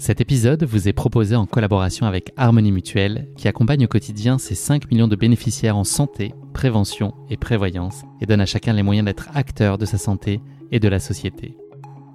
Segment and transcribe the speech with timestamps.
[0.00, 4.54] Cet épisode vous est proposé en collaboration avec Harmonie Mutuelle, qui accompagne au quotidien ses
[4.54, 9.06] 5 millions de bénéficiaires en santé, prévention et prévoyance, et donne à chacun les moyens
[9.06, 10.40] d'être acteur de sa santé
[10.70, 11.56] et de la société.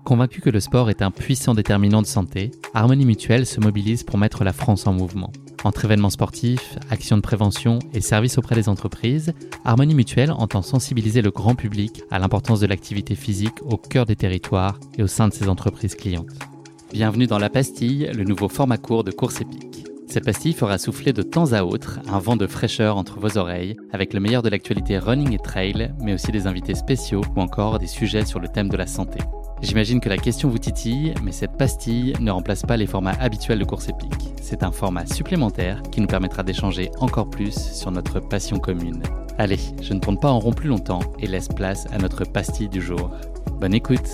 [0.06, 4.18] Convaincu que le sport est un puissant déterminant de santé, Harmonie Mutuelle se mobilise pour
[4.18, 5.34] mettre la France en mouvement.
[5.66, 9.34] Entre événements sportifs, actions de prévention et services auprès des entreprises,
[9.66, 14.16] Harmonie Mutuelle entend sensibiliser le grand public à l'importance de l'activité physique au cœur des
[14.16, 16.53] territoires et au sein de ses entreprises clientes.
[16.94, 19.84] Bienvenue dans La Pastille, le nouveau format court de course épique.
[20.06, 23.76] Cette pastille fera souffler de temps à autre un vent de fraîcheur entre vos oreilles,
[23.92, 27.80] avec le meilleur de l'actualité running et trail, mais aussi des invités spéciaux ou encore
[27.80, 29.18] des sujets sur le thème de la santé.
[29.64, 33.58] J'imagine que la question vous titille, mais cette pastille ne remplace pas les formats habituels
[33.58, 34.32] de course épique.
[34.40, 39.02] C'est un format supplémentaire qui nous permettra d'échanger encore plus sur notre passion commune.
[39.40, 42.70] Allez, je ne tourne pas en rond plus longtemps et laisse place à notre pastille
[42.70, 43.10] du jour.
[43.60, 44.10] Bonne écoute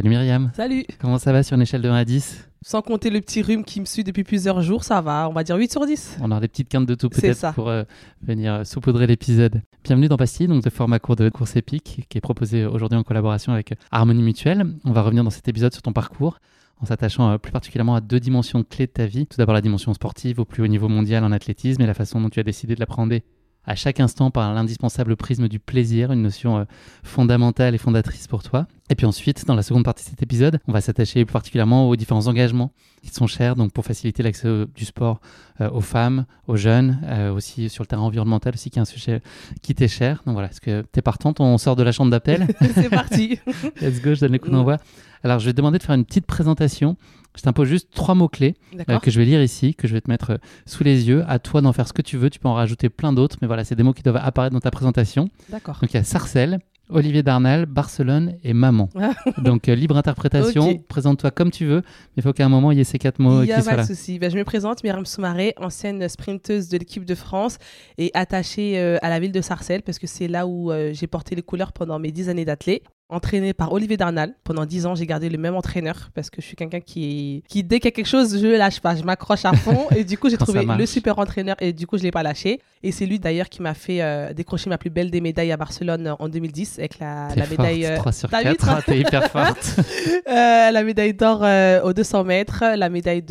[0.00, 0.50] Salut Myriam.
[0.56, 0.86] Salut.
[0.98, 3.64] Comment ça va sur une échelle de 1 à 10 Sans compter le petit rhume
[3.64, 5.28] qui me suit depuis plusieurs jours, ça va.
[5.28, 6.20] On va dire 8 sur 10.
[6.22, 7.82] On aura des petites quintes de tout peut-être pour euh,
[8.22, 9.60] venir euh, saupoudrer l'épisode.
[9.84, 13.02] Bienvenue dans Pastille, donc le format court de course épique qui est proposé aujourd'hui en
[13.02, 14.64] collaboration avec Harmonie Mutuelle.
[14.86, 16.38] On va revenir dans cet épisode sur ton parcours
[16.80, 19.26] en s'attachant euh, plus particulièrement à deux dimensions clés de ta vie.
[19.26, 22.22] Tout d'abord la dimension sportive au plus haut niveau mondial en athlétisme et la façon
[22.22, 23.22] dont tu as décidé de l'appréhender
[23.64, 26.64] à chaque instant par l'indispensable prisme du plaisir, une notion euh,
[27.02, 28.66] fondamentale et fondatrice pour toi.
[28.88, 31.88] Et puis ensuite, dans la seconde partie de cet épisode, on va s'attacher plus particulièrement
[31.88, 32.72] aux différents engagements
[33.02, 35.20] qui te sont chers, donc pour faciliter l'accès du sport
[35.60, 38.86] euh, aux femmes, aux jeunes, euh, aussi sur le terrain environnemental aussi, qui est un
[38.86, 39.22] sujet
[39.62, 40.22] qui t'est cher.
[40.26, 42.48] Donc voilà, est-ce que t'es partante On sort de la chambre d'appel?
[42.74, 43.38] C'est parti.
[43.80, 44.78] Let's go, je donne les coups d'envoi.
[45.22, 46.96] Alors, je vais te demander de faire une petite présentation.
[47.36, 48.54] Je t'impose juste trois mots-clés
[48.88, 51.24] euh, que je vais lire ici, que je vais te mettre euh, sous les yeux.
[51.28, 52.28] À toi d'en faire ce que tu veux.
[52.30, 54.60] Tu peux en rajouter plein d'autres, mais voilà, c'est des mots qui doivent apparaître dans
[54.60, 55.28] ta présentation.
[55.48, 55.78] D'accord.
[55.80, 58.88] Donc, il y a Sarcelles, Olivier Darnal, Barcelone et Maman.
[58.98, 59.12] Ah.
[59.42, 60.78] Donc, euh, libre interprétation.
[60.88, 63.20] Présente-toi comme tu veux, mais il faut qu'à un moment, il y ait ces quatre
[63.20, 63.82] mots euh, Il n'y qui a soient pas là.
[63.84, 64.18] de souci.
[64.18, 67.58] Ben, je me présente, Myriam Soumaré, ancienne sprinteuse de l'équipe de France
[67.96, 71.06] et attachée euh, à la ville de Sarcelles parce que c'est là où euh, j'ai
[71.06, 72.82] porté les couleurs pendant mes dix années d'athlète.
[73.10, 74.34] Entraînée par Olivier Darnal.
[74.44, 77.64] Pendant dix ans, j'ai gardé le même entraîneur parce que je suis quelqu'un qui, qui,
[77.64, 78.94] dès qu'il y a quelque chose, je ne lâche pas.
[78.94, 79.88] Je m'accroche à fond.
[79.96, 82.22] et du coup, j'ai trouvé le super entraîneur et du coup, je ne l'ai pas
[82.22, 82.60] lâché.
[82.82, 85.56] Et c'est lui d'ailleurs qui m'a fait euh, décrocher ma plus belle des médailles à
[85.56, 87.82] Barcelone en 2010 avec la, médaille.
[87.82, 88.50] forte, euh, 3 sur t'as 4.
[88.50, 89.76] vu, toi T'es hyper forte.
[90.28, 91.44] Euh, la médaille d'or
[91.84, 93.22] aux 200 mètres, la médaille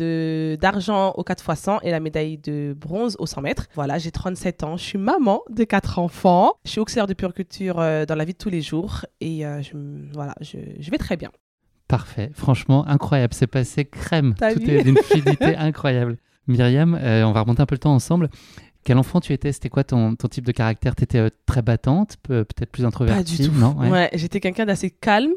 [0.58, 3.66] d'argent aux 4 x 100 et la médaille de bronze aux 100 mètres.
[3.74, 7.76] Voilà, j'ai 37 ans, je suis maman de 4 enfants, je suis auxiliaire de puriculture
[7.76, 11.16] dans la vie de tous les jours et euh, je, voilà, je, je vais très
[11.16, 11.30] bien.
[11.88, 16.18] Parfait, franchement incroyable, c'est passé crème, tout est d'une fluidité incroyable.
[16.46, 18.28] Myriam, euh, on va remonter un peu le temps ensemble.
[18.82, 19.52] Quel enfant tu étais?
[19.52, 20.96] C'était quoi ton, ton type de caractère?
[20.96, 23.54] Tu étais très battante, peu- peut-être plus introvertie Pas du tout.
[23.54, 23.90] Non, ouais.
[23.90, 25.32] Ouais, j'étais quelqu'un d'assez calme.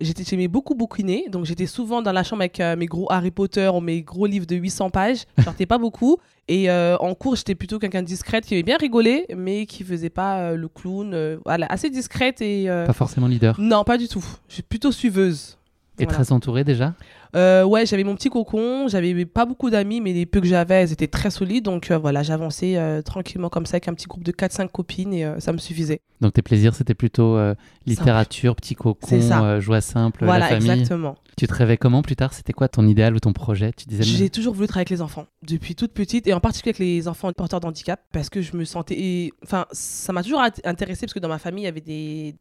[0.00, 3.30] J'étais, j'aimais beaucoup bouquiner, donc j'étais souvent dans la chambre avec euh, mes gros Harry
[3.30, 5.24] Potter ou mes gros livres de 800 pages.
[5.36, 6.16] Je sortais pas beaucoup.
[6.48, 9.84] Et euh, en cours, j'étais plutôt quelqu'un de discrète qui aimait bien rigoler, mais qui
[9.84, 11.12] faisait pas euh, le clown.
[11.12, 12.70] euh, voilà, assez discrète et.
[12.70, 13.56] euh, Pas forcément leader.
[13.60, 14.24] Non, pas du tout.
[14.48, 15.58] Je suis plutôt suiveuse.
[15.98, 16.18] Et Voilà.
[16.22, 16.94] très entourée déjà?
[17.34, 20.82] Euh, ouais, j'avais mon petit cocon, j'avais pas beaucoup d'amis, mais les peu que j'avais,
[20.82, 21.64] elles étaient très solides.
[21.64, 25.12] Donc euh, voilà, j'avançais euh, tranquillement comme ça avec un petit groupe de 4-5 copines
[25.12, 26.00] et euh, ça me suffisait.
[26.20, 27.38] Donc tes plaisirs, c'était plutôt
[27.86, 30.70] littérature, petit cocon, joie simple, voilà, la famille.
[30.70, 31.16] exactement.
[31.36, 32.32] Tu te rêvais comment plus tard?
[32.32, 33.70] C'était quoi ton idéal ou ton projet?
[33.72, 36.70] Tu disais J'ai toujours voulu travailler avec les enfants, depuis toute petite, et en particulier
[36.70, 39.30] avec les enfants porteurs d'handicap, parce que je me sentais.
[39.42, 41.70] Enfin, ça m'a toujours int- intéressé, parce que dans ma famille.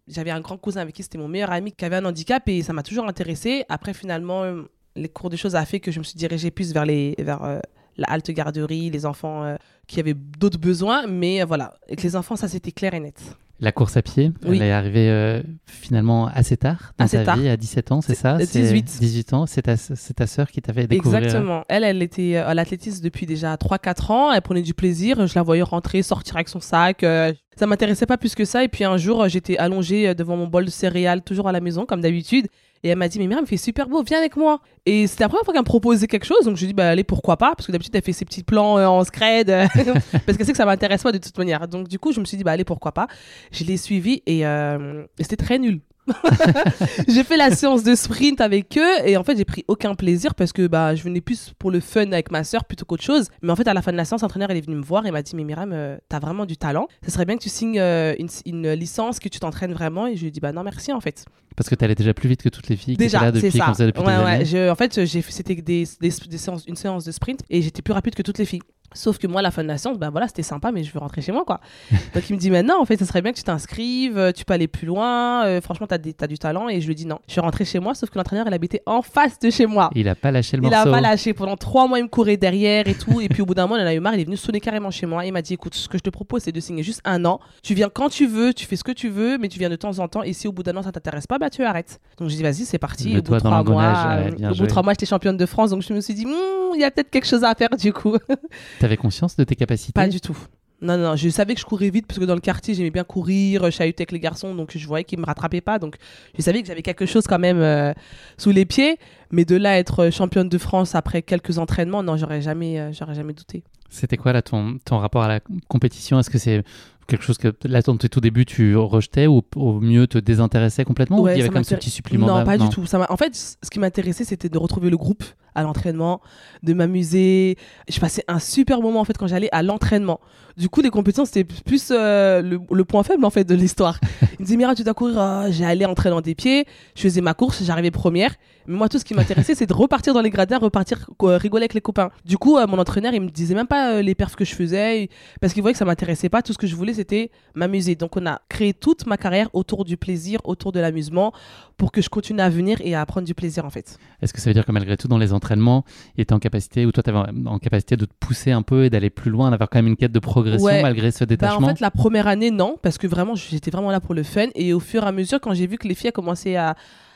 [0.08, 2.64] J'avais un grand cousin avec qui c'était mon meilleur ami qui avait un handicap, et
[2.64, 3.66] ça m'a toujours intéressé.
[3.68, 4.62] Après, finalement, euh,
[4.96, 7.44] les cours de choses a fait que je me suis dirigée plus vers, les, vers
[7.44, 7.60] euh,
[7.98, 9.56] la halte garderie, les enfants euh,
[9.88, 13.22] qui avaient d'autres besoins, mais voilà, avec les enfants, ça c'était clair et net.
[13.62, 14.58] La course à pied, Oui.
[14.58, 17.38] elle est arrivée euh, finalement assez tard dans Assez ta tard.
[17.38, 18.36] vie, à 17 ans, c'est ça?
[18.36, 18.98] Euh, C'est 18.
[19.00, 21.24] 18 ans, c'est ta, ta sœur qui t'avait découvert.
[21.24, 21.64] Exactement.
[21.70, 24.32] Elle, elle était euh, à l'athlétisme depuis déjà 3-4 ans.
[24.34, 25.26] Elle prenait du plaisir.
[25.26, 27.04] Je la voyais rentrer, sortir avec son sac.
[27.04, 28.64] euh, ça m'intéressait pas plus que ça.
[28.64, 31.86] Et puis un jour, j'étais allongée devant mon bol de céréales, toujours à la maison,
[31.86, 32.48] comme d'habitude.
[32.86, 34.60] Et elle m'a dit, mais Myriam, il fait super beau, viens avec moi.
[34.86, 36.46] Et c'était la première fois qu'elle me proposait quelque chose.
[36.46, 37.56] Donc je lui ai dit, bah allez, pourquoi pas?
[37.56, 39.50] Parce que d'habitude, elle fait ses petits plans euh, en scred.
[39.50, 39.66] euh,
[40.28, 41.68] parce qu'elle sait que ça m'intéresse pas de toute manière.
[41.68, 43.08] Donc du coup, je me suis dit, bah allez, pourquoi pas?
[43.52, 45.82] Je l'ai suivie et, euh, et c'était très nul.
[47.08, 50.36] j'ai fait la séance de sprint avec eux et en fait j'ai pris aucun plaisir
[50.36, 53.30] parce que bah je venais plus pour le fun avec ma sœur plutôt qu'autre chose
[53.42, 55.12] mais en fait à la fin de la séance l'entraîneur est venu me voir et
[55.12, 57.80] m'a dit mais Myriam euh, t'as vraiment du talent ce serait bien que tu signes
[57.80, 60.94] une, une licence que tu t'entraînes vraiment et je lui ai dit bah non merci
[60.94, 61.26] en fait
[61.56, 63.32] Parce que tu allais déjà plus vite que toutes les filles qui déjà étaient là
[63.32, 64.32] depuis, ça qu'on faisait depuis ouais, des ouais.
[64.32, 64.46] années.
[64.46, 67.82] Je- en fait j'ai c'était des, des, des séances une séance de sprint et j'étais
[67.82, 68.62] plus rapide que toutes les filles
[68.96, 71.00] Sauf que moi, la fin de la séance, ben voilà, c'était sympa, mais je veux
[71.00, 71.60] rentrer chez moi, quoi.
[72.16, 74.46] Donc il me dit, maintenant, en fait, ça serait bien que tu t'inscrives, euh, tu
[74.46, 76.70] peux aller plus loin, euh, franchement, t'as, as du talent.
[76.70, 77.20] Et je lui dis non.
[77.28, 79.90] Je suis rentrée chez moi, sauf que l'entraîneur, il habitait en face de chez moi.
[79.96, 80.90] Il a pas lâché le Il morceau.
[80.90, 81.34] a pas lâché.
[81.34, 83.22] Pendant trois mois, il me courait derrière et tout.
[83.22, 84.60] et puis au bout d'un mois, il en a eu marre, il est venu sonner
[84.60, 85.26] carrément chez moi.
[85.26, 87.40] Il m'a dit, écoute, ce que je te propose, c'est de signer juste un an.
[87.64, 89.76] Tu viens quand tu veux, tu fais ce que tu veux, mais tu viens de
[89.76, 90.24] temps en temps.
[90.24, 92.00] Et si au bout d'un an, ça t'intéresse pas, bah tu arrêtes.
[92.18, 93.18] Donc j'ai dit, vas-y, c'est parti.
[93.18, 95.72] Au bout trois mois, ouais, euh, au bout de trois mois, j'étais championne de France.
[95.72, 97.94] Donc je me suis dit, Hmm, il y a peut-être quelque chose à faire du
[97.94, 98.16] coup.
[98.86, 100.38] T'avais conscience de tes capacités Pas du tout.
[100.80, 103.04] Non, non, je savais que je courais vite parce que dans le quartier, j'aimais bien
[103.04, 105.80] courir, chahuter avec les garçons, donc je voyais qu'ils me rattrapaient pas.
[105.80, 105.96] Donc
[106.38, 107.94] je savais que j'avais quelque chose quand même euh,
[108.38, 109.00] sous les pieds.
[109.32, 112.94] Mais de là à être championne de France après quelques entraînements, non, j'aurais jamais, euh,
[112.94, 113.64] j'aurais jamais douté.
[113.90, 116.20] C'était quoi là ton, ton rapport à la compétition?
[116.20, 116.64] Est-ce que c'est
[117.08, 120.86] quelque chose que là, dans tes tout débuts, tu rejetais ou au mieux te désintéressais
[120.86, 122.86] complètement Ouais, ou il y avait comme ce petit supplément Non, pas du tout.
[122.86, 125.24] Ça en fait, ce qui m'intéressait, c'était de retrouver le groupe
[125.56, 126.22] à l'entraînement,
[126.64, 127.58] de m'amuser.
[127.90, 130.20] Je passais un super moment en fait quand j'allais à l'entraînement.
[130.58, 134.00] Du coup, les compétitions, c'était plus euh, le, le point faible en fait de l'histoire.
[134.22, 135.18] Il me disait, Mira, tu dois courir.
[135.20, 136.66] Ah, J'allais entraîner des pieds,
[136.96, 138.34] je faisais ma course, j'arrivais première.
[138.68, 141.74] Mais moi, tout ce qui m'intéressait, c'est de repartir dans les gradins, repartir rigoler avec
[141.74, 142.10] les copains.
[142.26, 144.56] Du coup, euh, mon entraîneur, il me disait même pas euh, les perfs que je
[144.56, 145.10] faisais,
[145.42, 146.42] parce qu'il voyait que ça m'intéressait pas.
[146.42, 147.96] Tout ce que je voulais, c'était m'amuser.
[147.96, 151.32] Donc, on a créé toute ma carrière autour du plaisir, autour de l'amusement,
[151.78, 153.98] pour que je continue à venir et à prendre du plaisir en fait.
[154.22, 155.84] Est-ce que ça veut dire que malgré tout, dans les entraînements,
[156.18, 158.86] il était en capacité, ou toi, tu avais en capacité de te pousser un peu
[158.86, 160.82] et d'aller plus loin, d'avoir quand même une quête de progression Ouais.
[160.82, 163.92] malgré ce Bah, détachement en fait, la première année, non, parce que vraiment, j'étais vraiment
[163.92, 164.48] là pour le fun.
[164.56, 166.76] Et au fur et à mesure, quand j'ai vu que les filles commençaient à,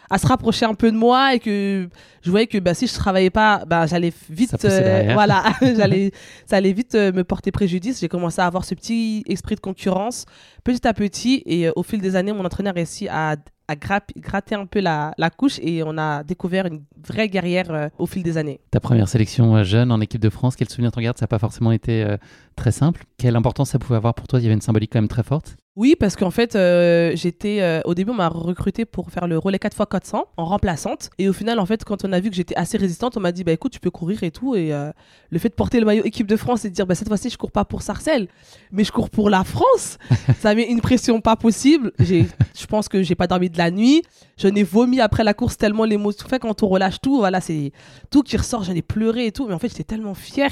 [0.09, 1.89] à se rapprocher un peu de moi et que
[2.21, 5.13] je voyais que bah, si je travaillais pas, bah, j'allais vite, Ça derrière.
[5.13, 6.11] voilà, j'allais,
[6.45, 7.99] ça allait vite euh, me porter préjudice.
[7.99, 10.25] J'ai commencé à avoir ce petit esprit de concurrence
[10.63, 11.43] petit à petit.
[11.45, 13.35] Et euh, au fil des années, mon entraîneur a réussi à,
[13.67, 17.89] à gratter un peu la, la couche et on a découvert une vraie guerrière euh,
[17.99, 18.59] au fil des années.
[18.71, 21.17] Ta première sélection euh, jeune en équipe de France, quel souvenir t'en gardes?
[21.17, 22.17] Ça n'a pas forcément été euh,
[22.55, 23.03] très simple.
[23.17, 24.39] Quelle importance ça pouvait avoir pour toi?
[24.39, 25.55] Il y avait une symbolique quand même très forte.
[25.79, 29.37] Oui, parce qu'en fait, euh, j'étais euh, au début, on m'a recruté pour faire le
[29.37, 31.09] relais 4x400 en remplaçante.
[31.19, 33.31] Et au final, en fait, quand on a vu que j'étais assez résistante, on m'a
[33.31, 34.57] dit bah écoute, tu peux courir et tout.
[34.57, 34.91] Et euh,
[35.29, 37.29] le fait de porter le maillot équipe de France et de dire bah cette fois-ci,
[37.29, 38.27] je cours pas pour Sarcelles,
[38.73, 39.99] mais je cours pour la France,
[40.41, 41.93] ça met une pression pas possible.
[41.97, 42.27] J'ai,
[42.59, 44.03] je pense que j'ai pas dormi de la nuit.
[44.35, 46.25] J'en ai vomi après la course tellement l'émotion.
[46.25, 47.71] En fait, quand on relâche tout, voilà, c'est
[48.09, 48.65] tout qui ressort.
[48.65, 49.47] J'en ai pleuré et tout.
[49.47, 50.51] Mais en fait, j'étais tellement fière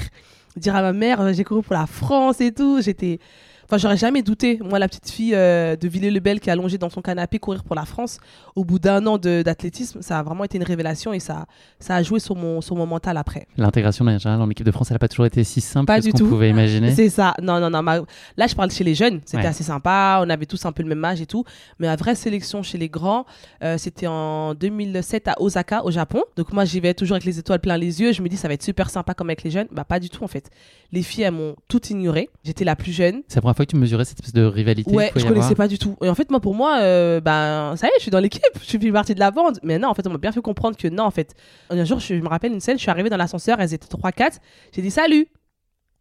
[0.56, 2.80] de dire à ma mère, j'ai couru pour la France et tout.
[2.80, 3.18] J'étais
[3.68, 4.58] Enfin, j'aurais jamais douté.
[4.64, 7.76] Moi, la petite fille euh, de Villers-le-Bel qui est allongée dans son canapé courir pour
[7.76, 8.18] la France,
[8.56, 11.44] au bout d'un an d'athlétisme, ça a vraiment été une révélation et ça,
[11.78, 13.46] ça a joué sur mon, sur mon mental après.
[13.58, 15.96] L'intégration en général en équipe de France, elle n'a pas toujours été si simple Pas
[15.98, 16.28] que ce du qu'on tout.
[16.28, 16.94] pouvait imaginer.
[16.94, 17.34] C'est ça.
[17.42, 17.82] Non, non, non.
[17.82, 18.00] ma-
[18.38, 19.20] Là, je parle chez les jeunes.
[19.26, 19.46] C'était Ouais.
[19.48, 20.20] assez sympa.
[20.24, 21.44] On avait tous un peu le même âge et tout.
[21.78, 23.26] Mais la vraie sélection chez les grands,
[23.62, 26.22] euh, c'était en 2007 à Osaka, au Japon.
[26.36, 28.12] Donc, moi, j'y vais toujours avec les étoiles plein les yeux.
[28.12, 29.68] Je me dis, ça va être super sympa comme avec les jeunes.
[29.72, 30.48] Bah, pas du tout, en fait.
[30.90, 32.30] Les filles, elles m'ont tout ignoré.
[32.44, 33.20] J'étais la plus jeune.
[33.28, 35.68] C'est la fois que tu mesurais cette espèce de rivalité Ouais, je connaissais avoir pas
[35.68, 35.96] du tout.
[36.02, 38.42] Et en fait, moi, pour moi, euh, ben, ça y est, je suis dans l'équipe,
[38.62, 39.58] je suis partie de la bande.
[39.62, 41.34] Mais non, en fait, on m'a bien fait comprendre que non, en fait.
[41.70, 44.38] Un jour, je me rappelle une scène, je suis arrivée dans l'ascenseur, elles étaient 3-4.
[44.72, 45.26] J'ai dit salut.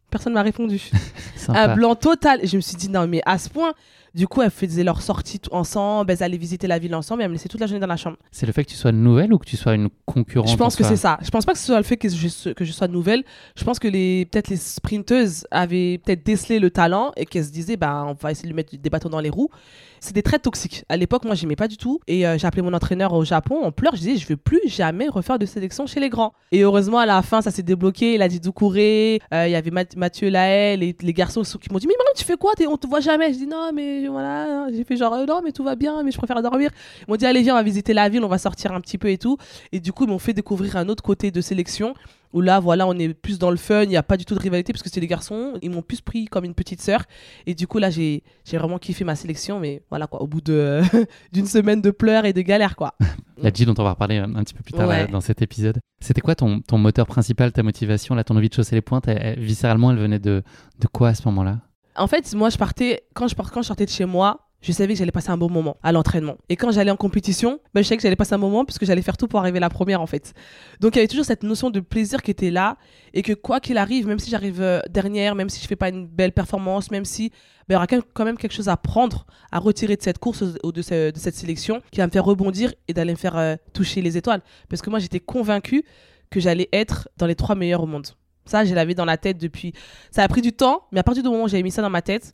[0.10, 0.82] Personne m'a répondu.
[1.50, 2.40] Un blanc total.
[2.42, 3.74] Et je me suis dit, non, mais à ce point.
[4.16, 7.26] Du coup, elles faisaient leur sortie tout ensemble, elles allaient visiter la ville ensemble et
[7.26, 8.18] elles me laissaient toute la journée dans la chambre.
[8.32, 10.76] C'est le fait que tu sois nouvelle ou que tu sois une concurrente Je pense
[10.76, 11.18] en que c'est ça.
[11.22, 13.24] Je pense pas que ce soit le fait que je, que je sois nouvelle.
[13.56, 17.52] Je pense que les peut-être les sprinteuses avaient peut-être décelé le talent et qu'elles se
[17.52, 19.50] disaient bah on va essayer de lui mettre des bâtons dans les roues.
[20.00, 20.84] C'était très toxique.
[20.90, 22.00] À l'époque, moi, j'aimais pas du tout.
[22.08, 23.96] Et euh, j'ai appelé mon entraîneur au Japon en pleurs.
[23.96, 26.34] Je disais, je veux plus jamais refaire de sélection chez les grands.
[26.52, 28.14] Et heureusement, à la fin, ça s'est débloqué.
[28.16, 29.20] Il a dit d'où courir.
[29.34, 32.14] Euh, Il y avait Math- Mathieu Laël et les garçons qui m'ont dit, mais Mariam,
[32.16, 32.54] tu fais quoi?
[32.70, 33.34] On te voit jamais.
[33.34, 34.68] Je dis, non, mais voilà.
[34.74, 36.70] J'ai fait genre, euh, non, mais tout va bien, mais je préfère dormir.
[37.02, 38.98] Ils m'ont dit, allez, viens, on va visiter la ville, on va sortir un petit
[38.98, 39.38] peu et tout.
[39.72, 41.94] Et du coup, ils m'ont fait découvrir un autre côté de sélection
[42.34, 44.36] où là, voilà, on est plus dans le fun, il n'y a pas du tout
[44.36, 45.54] de rivalité parce que c'est des garçons.
[45.62, 47.04] Ils m'ont plus pris comme une petite sœur.
[47.46, 49.60] Et du coup, là, j'ai j'ai vraiment kiffé ma sélection.
[49.60, 50.82] Mais voilà, quoi, au bout de-
[51.34, 52.94] d'une semaine de pleurs et de galères, quoi.
[53.38, 55.04] La G dont on va reparler un un petit peu plus tard Ouais.
[55.04, 55.80] euh, dans cet épisode.
[56.00, 59.08] C'était quoi ton, ton moteur principal, ta motivation, là, ton envie de chausser les pointes
[59.08, 60.44] elle- elle- Viscéralement, elle venait de,
[60.80, 61.60] de quoi à ce moment-là?
[61.96, 64.94] En fait, moi, je partais, quand je, quand je sortais de chez moi, je savais
[64.94, 66.36] que j'allais passer un bon moment à l'entraînement.
[66.50, 68.86] Et quand j'allais en compétition, ben, je savais que j'allais passer un moment parce que
[68.86, 70.34] j'allais faire tout pour arriver la première, en fait.
[70.80, 72.78] Donc, il y avait toujours cette notion de plaisir qui était là
[73.14, 75.90] et que quoi qu'il arrive, même si j'arrive euh, dernière, même si je fais pas
[75.90, 77.36] une belle performance, même si ben,
[77.70, 80.72] il y aura quand même- quelque chose à prendre, à retirer de cette course ou
[80.72, 84.02] de, de cette sélection qui va me faire rebondir et d'aller me faire euh, toucher
[84.02, 84.42] les étoiles.
[84.70, 85.84] Parce que moi, j'étais convaincue
[86.30, 88.08] que j'allais être dans les trois meilleurs au monde.
[88.46, 89.74] Ça, je l'avais dans la tête depuis.
[90.10, 91.90] Ça a pris du temps, mais à partir du moment où j'avais mis ça dans
[91.90, 92.34] ma tête,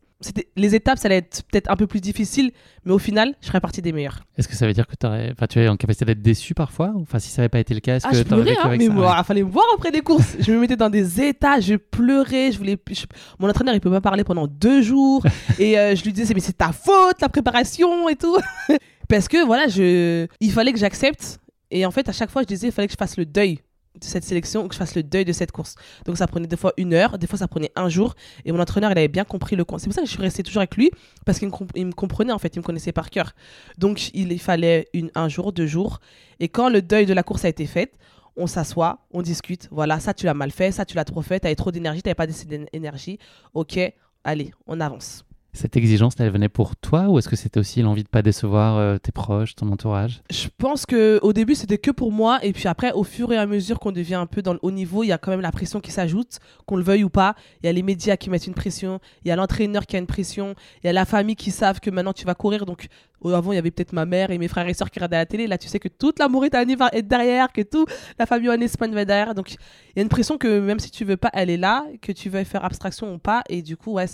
[0.55, 2.51] les étapes, ça allait être peut-être un peu plus difficile,
[2.85, 4.21] mais au final, je ferais partie des meilleurs.
[4.37, 4.93] Est-ce que ça veut dire que
[5.31, 6.91] enfin, tu es en capacité d'être déçu parfois?
[6.95, 8.65] Enfin, si ça n'avait pas été le cas, est-ce Ah, que je pleurais, vécu hein,
[8.65, 8.93] avec mais ça?
[8.93, 9.15] moi, Ouais.
[9.19, 10.35] il fallait me voir après des courses.
[10.39, 12.77] je me mettais dans des états, je pleurais, je voulais.
[12.89, 13.05] je-
[13.39, 15.23] Mon entraîneur, il peut pas parler pendant deux jours,
[15.59, 18.37] et euh, je lui disais, mais c'est ta faute, la préparation et tout.
[19.09, 21.39] Parce que voilà, je, il fallait que j'accepte,
[21.71, 23.59] et en fait, à chaque fois, je disais, il fallait que je fasse le deuil
[24.00, 25.75] de cette sélection, que je fasse le deuil de cette course.
[26.05, 28.59] Donc ça prenait des fois une heure, des fois ça prenait un jour, et mon
[28.59, 29.77] entraîneur, il avait bien compris le con.
[29.77, 30.91] C'est pour ça que je suis restée toujours avec lui,
[31.25, 33.33] parce qu'il me, comprenait en fait, il me connaissait par cœur.
[33.77, 36.00] Donc il, fallait un jour, deux jours,
[36.39, 37.93] et quand le deuil de la course a été fait,
[38.35, 39.67] on s'assoit, on discute.
[39.71, 42.15] Voilà, ça tu l'as mal fait, ça tu l'as trop fait, t'avais trop d'énergie, t'avais
[42.15, 43.19] pas assez d'énergie.
[43.53, 43.79] Ok,
[44.23, 45.23] allez, on avance.
[45.53, 48.77] Cette exigence, elle venait pour toi ou est-ce que c'était aussi l'envie de pas décevoir
[48.77, 50.22] euh, tes proches, ton entourage?
[50.31, 53.38] Je pense que au début c'était que pour moi, et puis après, au fur et
[53.38, 55.41] à mesure qu'on devient un peu dans le haut niveau, il y a quand même
[55.41, 57.36] la pression qui s'ajoute, qu'on le veuille ou pas.
[57.62, 60.00] Il y a les médias qui mettent une pression, il y a l'entraîneur qui a
[60.00, 62.65] une pression, il y a la famille qui savent que maintenant tu vas courir.
[62.65, 62.88] Donc
[63.29, 65.25] avant, il y avait peut-être ma mère et mes frères et sœurs qui regardaient la
[65.25, 65.47] télé.
[65.47, 67.89] Là, tu sais que toute la Mauritanie va être derrière, que toute
[68.19, 69.33] la famille en Espagne va être derrière.
[69.35, 69.57] Donc il
[69.95, 72.29] y a une pression que même si tu veux pas, elle est là, que tu
[72.29, 73.43] veux faire abstraction ou pas.
[73.49, 74.05] Et du coup, ouais,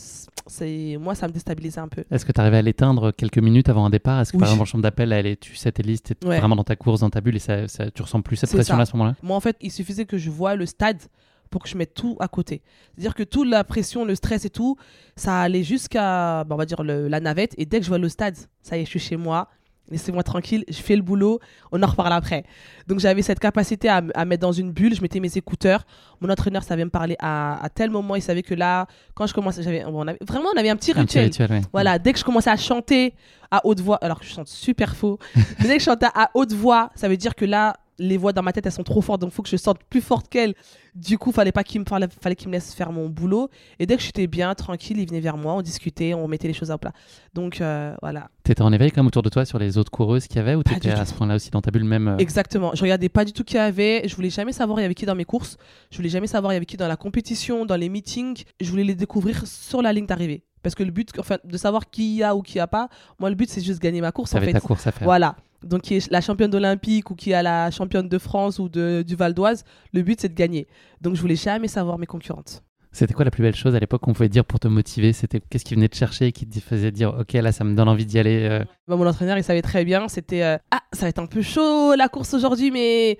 [0.47, 2.03] c'est moi, ça me déstabilisait un peu.
[2.11, 4.19] Est-ce que tu arrivais à l'éteindre quelques minutes avant un départ?
[4.21, 4.41] Est-ce que Oui.
[4.41, 6.39] par exemple en chambre d'appel, elle est, tu sais tes listes, Ouais.
[6.39, 8.83] vraiment dans ta course, dans ta bulle et ça, ça- tu ressens plus cette pression-là
[8.83, 9.15] à ce moment-là?
[9.23, 11.01] Moi, en fait, il suffisait que je vois le stade
[11.49, 12.61] pour que je mette tout à côté.
[12.93, 14.75] C'est-à-dire que toute la pression, le stress et tout,
[15.15, 17.53] ça allait jusqu'à, bah, on va dire, le- la navette.
[17.57, 19.47] Et dès que je vois le stade, ça y est, je suis chez moi.
[19.91, 21.39] Laissez-moi tranquille, je fais le boulot,
[21.71, 22.43] on en reparle après.
[22.85, 25.83] Donc j'avais cette capacité à, mettre dans une bulle, je mettais mes écouteurs.
[26.21, 29.33] Mon entraîneur savait me parler à, à tel moment, il savait que là, quand je
[29.33, 31.23] commençais, j'avais, bon, on avait- vraiment, on avait un petit Un petit rituel.
[31.25, 31.61] rituel, ouais.
[31.73, 33.15] Voilà, dès que je commençais à chanter
[33.49, 35.17] à haute voix, alors que je chante super faux,
[35.59, 38.33] mais dès que je chantais à haute voix, ça veut dire que là, les voix
[38.33, 40.27] dans ma tête, elles sont trop fortes, donc il faut que je sorte plus forte
[40.29, 40.55] qu'elles.
[40.95, 43.49] Du coup, fallait pas qu'il me parle, fallait qu'il me laisse faire mon boulot.
[43.77, 46.53] Et dès que j'étais bien, tranquille, il venait vers moi, on discutait, on mettait les
[46.53, 46.91] choses à plat.
[47.35, 50.25] Donc euh, voilà, T'étais en éveil quand même autour de toi sur les autres coureuses
[50.27, 51.05] qu'il y avait ou t'étais à tout.
[51.05, 52.71] ce point-là aussi dans ta bulle même euh, exactement.
[52.73, 54.95] Je regardais pas du tout qui y avait, je voulais jamais savoir il y avait
[54.95, 55.57] qui dans mes courses,
[55.91, 58.43] je voulais jamais savoir il y avait qui dans la compétition, dans les meetings.
[58.59, 60.43] Je voulais les découvrir sur la ligne d'arrivée.
[60.63, 62.89] Parce que le but, enfin, de savoir qui y a ou qui y a pas,
[63.19, 64.53] moi le but c'est juste gagner ma course en T'avais fait.
[64.53, 65.05] ta course à faire.
[65.05, 65.35] Voilà.
[65.63, 69.03] Donc, qui est la championne olympique ou qui est la championne de France ou de,
[69.05, 69.63] du Val d'Oise,
[69.93, 70.67] le but c'est de gagner.
[71.01, 72.63] Donc, je voulais jamais savoir mes concurrentes.
[72.91, 75.13] C'était quoi la plus belle chose à l'époque qu'on pouvait dire pour te motiver?
[75.13, 77.75] C'était qu'est-ce qui venait te chercher et qui te faisait dire ok là ça me
[77.75, 80.07] donne envie d'y aller euh, Bah, mon entraîneur, il savait très bien.
[80.07, 83.19] C'était euh, Ah, ça va être un peu chaud la course aujourd'hui, mais.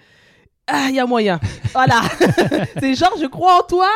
[0.66, 1.40] Ah, il y a moyen.
[1.74, 2.02] Voilà.
[2.80, 3.88] c'est genre, je crois en toi,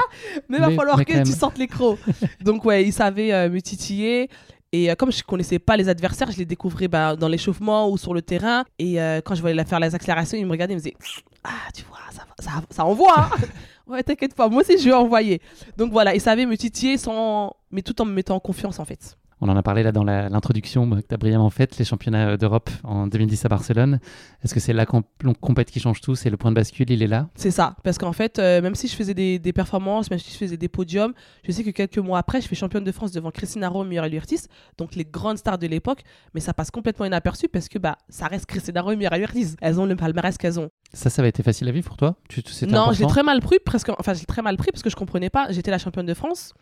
[0.47, 1.97] mais il va Mais- falloir mais que tu sortes les crocs.
[2.41, 4.29] Donc, ouais, il savait euh, me titiller.
[4.73, 7.97] Et euh, comme je connaissais pas les adversaires, je les découvrais bah, dans l'échauffement ou
[7.97, 8.65] sur le terrain.
[8.79, 10.95] Et euh, quand je voyais la faire les accélérations, il me regardait, il me disait
[11.43, 11.99] Ah, tu vois,
[12.39, 13.19] ça, ça, envoie.
[13.19, 13.29] hein.
[13.87, 15.41] ouais, t'inquiète pas, moi aussi je vais envoyer.
[15.77, 17.55] Donc voilà, il savait me titiller sans...
[17.71, 19.15] mais tout en me mettant en confiance en fait.
[19.45, 22.37] On en a parlé là dans l'introduction que tu as brillamment faite, les championnats euh,
[22.37, 23.99] d'Europe en 2010 à Barcelone.
[24.41, 25.05] Est-ce que c'est la comp
[25.41, 26.15] compète qui change tout?
[26.15, 27.27] C'est le point de bascule, il est là?
[27.35, 30.31] C'est ça, parce qu'en fait, euh, même si je faisais des, des performances, même si
[30.31, 31.11] je faisais des podiums,
[31.45, 34.13] je sais que quelques mois après, je fais championne de France devant Christina Rome, Muriel
[34.15, 34.45] Urtis,
[34.77, 38.27] donc les grandes stars de l'époque, mais ça passe complètement inaperçu parce que bah, ça
[38.27, 39.55] reste Christina Rome, Muriel Urtis.
[39.59, 40.69] Elles ont le palmarès qu'elles ont.
[40.93, 42.15] Ça, ça avait été facile à vivre pour toi?
[42.29, 43.07] Tu, Non, important?
[43.07, 45.47] très mal pris, presque, enfin, très mal pris parce que je comprenais pas.
[45.49, 46.53] J'étais la championne de France,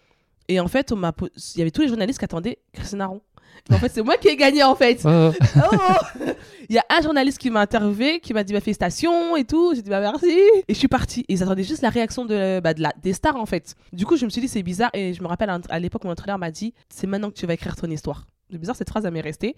[0.52, 3.08] et en fait, on m'a po- il y avait tous les journalistes qui attendaient Christina
[3.08, 3.22] Rome.
[3.70, 5.04] Mais en fait, c'est moi qui ai gagné en fait.
[5.06, 5.32] Oh,
[6.70, 9.74] Il y a un journaliste qui m'a interviewé, qui m'a dit bah, félicitations et tout.
[9.76, 10.30] J'ai dit bah merci.
[10.68, 11.22] Et je suis partie.
[11.28, 13.76] Et ils attendaient juste la réaction de, bah, de la, des stars en fait.
[13.94, 14.90] Du coup, je me suis dit c'est bizarre.
[14.94, 17.46] Et je me rappelle à, à l'époque, mon entraîneur m'a dit c'est maintenant que tu
[17.46, 18.26] vas écrire ton histoire.
[18.50, 19.56] C'est bizarre, cette phrase, elle m'est restée.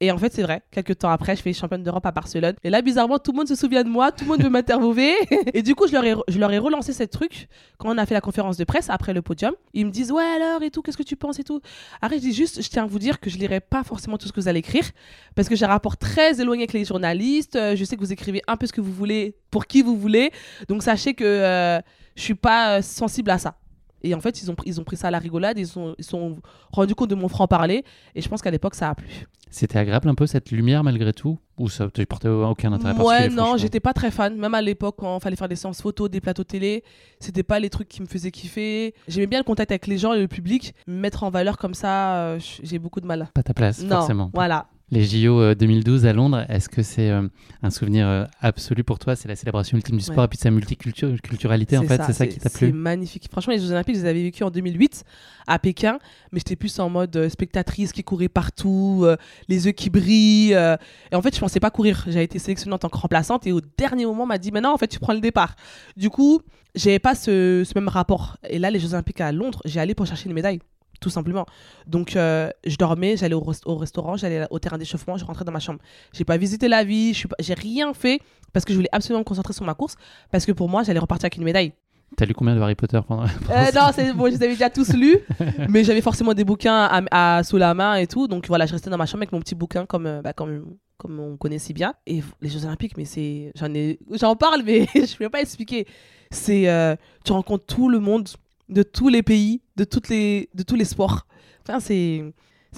[0.00, 0.62] Et en fait, c'est vrai.
[0.70, 2.54] Quelques temps après, je fais championne d'Europe à Barcelone.
[2.62, 5.14] Et là, bizarrement, tout le monde se souvient de moi, tout le monde veut m'interviewer.
[5.54, 8.06] et du coup, je leur, ai, je leur ai relancé ce truc quand on a
[8.06, 9.54] fait la conférence de presse après le podium.
[9.74, 11.60] Ils me disent, ouais, alors, et tout, qu'est-ce que tu penses et tout?
[12.00, 14.28] Après, je dis juste, je tiens à vous dire que je lirai pas forcément tout
[14.28, 14.88] ce que vous allez écrire
[15.34, 17.56] parce que j'ai un rapport très éloigné avec les journalistes.
[17.56, 19.96] Euh, je sais que vous écrivez un peu ce que vous voulez pour qui vous
[19.96, 20.30] voulez.
[20.68, 21.80] Donc, sachez que euh,
[22.14, 23.56] je suis pas euh, sensible à ça.
[24.02, 25.94] Et en fait, ils ont, pris- ils ont pris ça à la rigolade, ils sont,
[25.98, 26.38] ils sont
[26.72, 27.84] rendus compte de mon franc-parler.
[28.14, 29.26] Et je pense qu'à l'époque, ça a plu.
[29.50, 32.98] C'était agréable un peu cette lumière malgré tout Ou ça ne portait aucun intérêt Ouais,
[32.98, 34.36] particulier non, franchement j'étais pas très fan.
[34.36, 36.84] Même à l'époque, quand il fallait faire des séances photos, des plateaux télé,
[37.18, 38.92] c'était pas les trucs qui me faisaient kiffer.
[39.08, 40.74] J'aimais bien le contact avec les gens et le public.
[40.86, 43.30] Me mettre en valeur comme ça, euh, j'ai beaucoup de mal.
[43.32, 44.30] Pas ta place, Non, forcément.
[44.34, 44.66] voilà.
[44.90, 47.28] Les JO euh, 2012 à Londres, est-ce que c'est euh,
[47.62, 49.16] un souvenir euh, absolu pour toi?
[49.16, 50.24] C'est la célébration ultime du sport Ouais.
[50.24, 52.72] et puis sa multiculturalité en fait, c'est ça qui t'a C'est plu?
[52.72, 53.28] magnifique.
[53.30, 55.04] Franchement, les Jeux Olympiques, je les avais vécus en 2008
[55.46, 55.98] à Pékin,
[56.32, 59.16] mais j'étais plus en mode euh, spectatrice qui courait partout, euh,
[59.48, 60.54] les yeux qui brillent.
[60.54, 60.76] euh,
[61.12, 62.04] et en fait, je pensais pas courir.
[62.06, 64.72] J'avais été sélectionnée en tant que remplaçante et au dernier moment, on m'a dit maintenant,
[64.72, 65.54] en fait, tu prends le départ.
[65.98, 66.40] Du coup,
[66.74, 68.38] j'avais pas ce, ce même rapport.
[68.48, 70.60] Et là, les Jeux Olympiques à Londres, j'ai allé pour chercher une médaille.
[71.00, 71.46] Tout simplement.
[71.86, 75.44] Donc, euh, je dormais, j'allais au, rest- au restaurant, j'allais au terrain d'échauffement, je rentrais
[75.44, 75.80] dans ma chambre.
[76.12, 78.20] J'ai pas visité la vie, j'ai rien fait
[78.52, 79.96] parce que je voulais absolument me concentrer sur ma course
[80.32, 81.72] parce que pour moi, j'allais repartir avec une médaille.
[82.16, 84.70] T'as lu combien de Harry Potter pendant Euh, non, c'est bon, je les avais déjà
[84.70, 85.18] tous lus,
[85.68, 88.26] mais j'avais forcément des bouquins à, à- sous la main et tout.
[88.28, 90.76] Donc voilà, je restais dans ma chambre avec mon petit bouquin comme, euh, bah, comme,
[90.96, 91.92] comme on connaît si bien.
[92.06, 93.52] Et les Jeux Olympiques, mais c'est.
[93.56, 93.98] J'en ai...
[94.40, 95.86] parle, mais je ne peux pas expliquer.
[96.30, 96.68] C'est.
[96.70, 98.26] euh, tu rencontres tout le monde,
[98.68, 101.26] de tous les pays, de, toutes les, de tous les sports.
[101.66, 102.24] Enfin, c'est,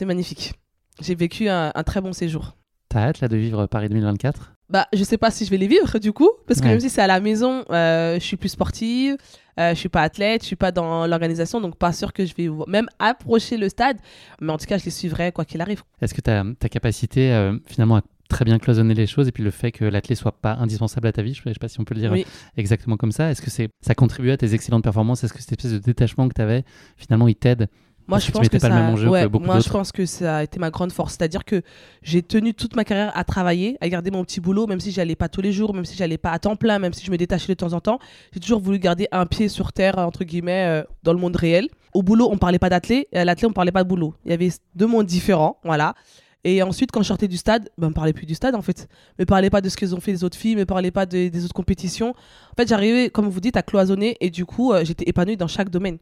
[0.04, 0.52] magnifique.
[1.00, 2.56] J'ai vécu un, un très bon séjour.
[2.88, 5.66] T'as hâte là de vivre Paris 2024 Bah, je sais pas si je vais les
[5.68, 6.72] vivre du coup, parce que Ouais.
[6.72, 9.16] même si c'est à la maison, euh, je suis plus sportive,
[9.58, 12.34] euh, je suis pas athlète, je suis pas dans l'organisation, donc pas sûr que je
[12.34, 13.98] vais même approcher le stade,
[14.40, 15.82] mais en tout cas, je les suivrai quoi qu'il arrive.
[16.00, 19.42] Est-ce que ta, ta capacité euh, finalement à très bien cloisonner les choses et puis
[19.42, 21.84] le fait que l'athlète soit pas indispensable à ta vie, je sais pas si on
[21.84, 22.24] peut le dire Oui.
[22.56, 25.22] exactement comme ça, est-ce que c'est ça contribue à tes excellentes performances?
[25.22, 26.64] Est-ce que cette espèce de détachement que tu avais
[26.96, 27.68] finalement il t'aide?
[28.10, 31.44] Moi, je que, ça, que moi, pense que ça a été ma grande force, c'est-à-dire
[31.44, 31.62] que
[32.02, 35.14] j'ai tenu toute ma carrière à travailler, à garder mon petit boulot, même si j'allais
[35.14, 37.16] pas tous les jours, même si j'allais pas à temps plein, même si je me
[37.16, 38.00] détachais de temps en temps,
[38.32, 41.68] j'ai toujours voulu garder un pied sur terre entre guillemets euh, dans le monde réel.
[41.94, 44.14] Au boulot, on parlait pas d'athlète, et à l'athlète, on parlait pas de boulot.
[44.24, 45.94] Il y avait deux mondes différents, voilà.
[46.44, 48.88] Et ensuite, quand je sortais du stade, ben, me parlait plus du stade en fait.
[49.18, 51.28] Me parlait pas de ce qu'ils ont fait les autres filles, me parlait pas de-
[51.28, 52.10] des autres compétitions.
[52.10, 55.48] En fait, j'arrivais, comme vous dites, à cloisonner et du coup, euh, j'étais épanouie dans
[55.48, 55.98] chaque domaine.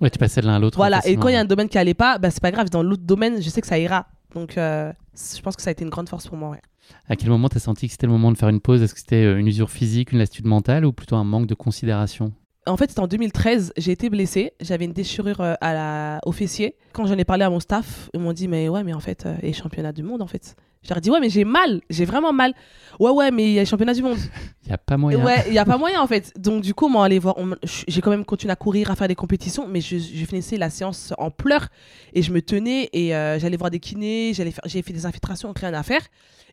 [0.00, 0.76] Ouais, tu passais de l'un à l'autre.
[0.76, 2.70] Voilà, et quand il y a un domaine qui allait pas, bah, c'est pas grave,
[2.70, 4.06] dans l'autre domaine, je sais que ça ira.
[4.34, 6.50] Donc, euh, je pense que ça a été une grande force pour moi.
[6.50, 6.60] Ouais.
[7.08, 8.82] À quel moment t'as senti que c'était le moment de faire une pause?
[8.82, 11.54] Est-ce que c'était euh, une usure physique, une lassitude mentale ou plutôt un manque de
[11.54, 12.32] considération?
[12.66, 16.20] En fait, c'était en 2013, j'ai été blessée, j'avais une déchirure euh, à la...
[16.24, 16.76] au fessier.
[16.92, 19.26] Quand j'en ai parlé à mon staff, ils m'ont dit, mais ouais, mais en fait,
[19.26, 20.54] euh, les championnats du monde, en fait.
[20.82, 22.54] Je leur ai dit, ouais, mais j'ai mal, j'ai vraiment mal.
[23.00, 24.18] Ouais, ouais, mais il y a les championnats du monde.
[24.64, 25.24] Il y a pas moyen.
[25.24, 26.32] Ouais, il n'y a pas moyen en fait.
[26.38, 27.34] Donc du coup, allé voir.
[27.36, 30.56] on J'ai quand même continué à courir, à faire des compétitions, mais je, je finissais
[30.56, 31.66] la séance en pleurs
[32.12, 35.04] et je me tenais et euh, j'allais voir des kinés, j'allais faire, j'ai fait des
[35.04, 36.02] infiltrations, rien à faire.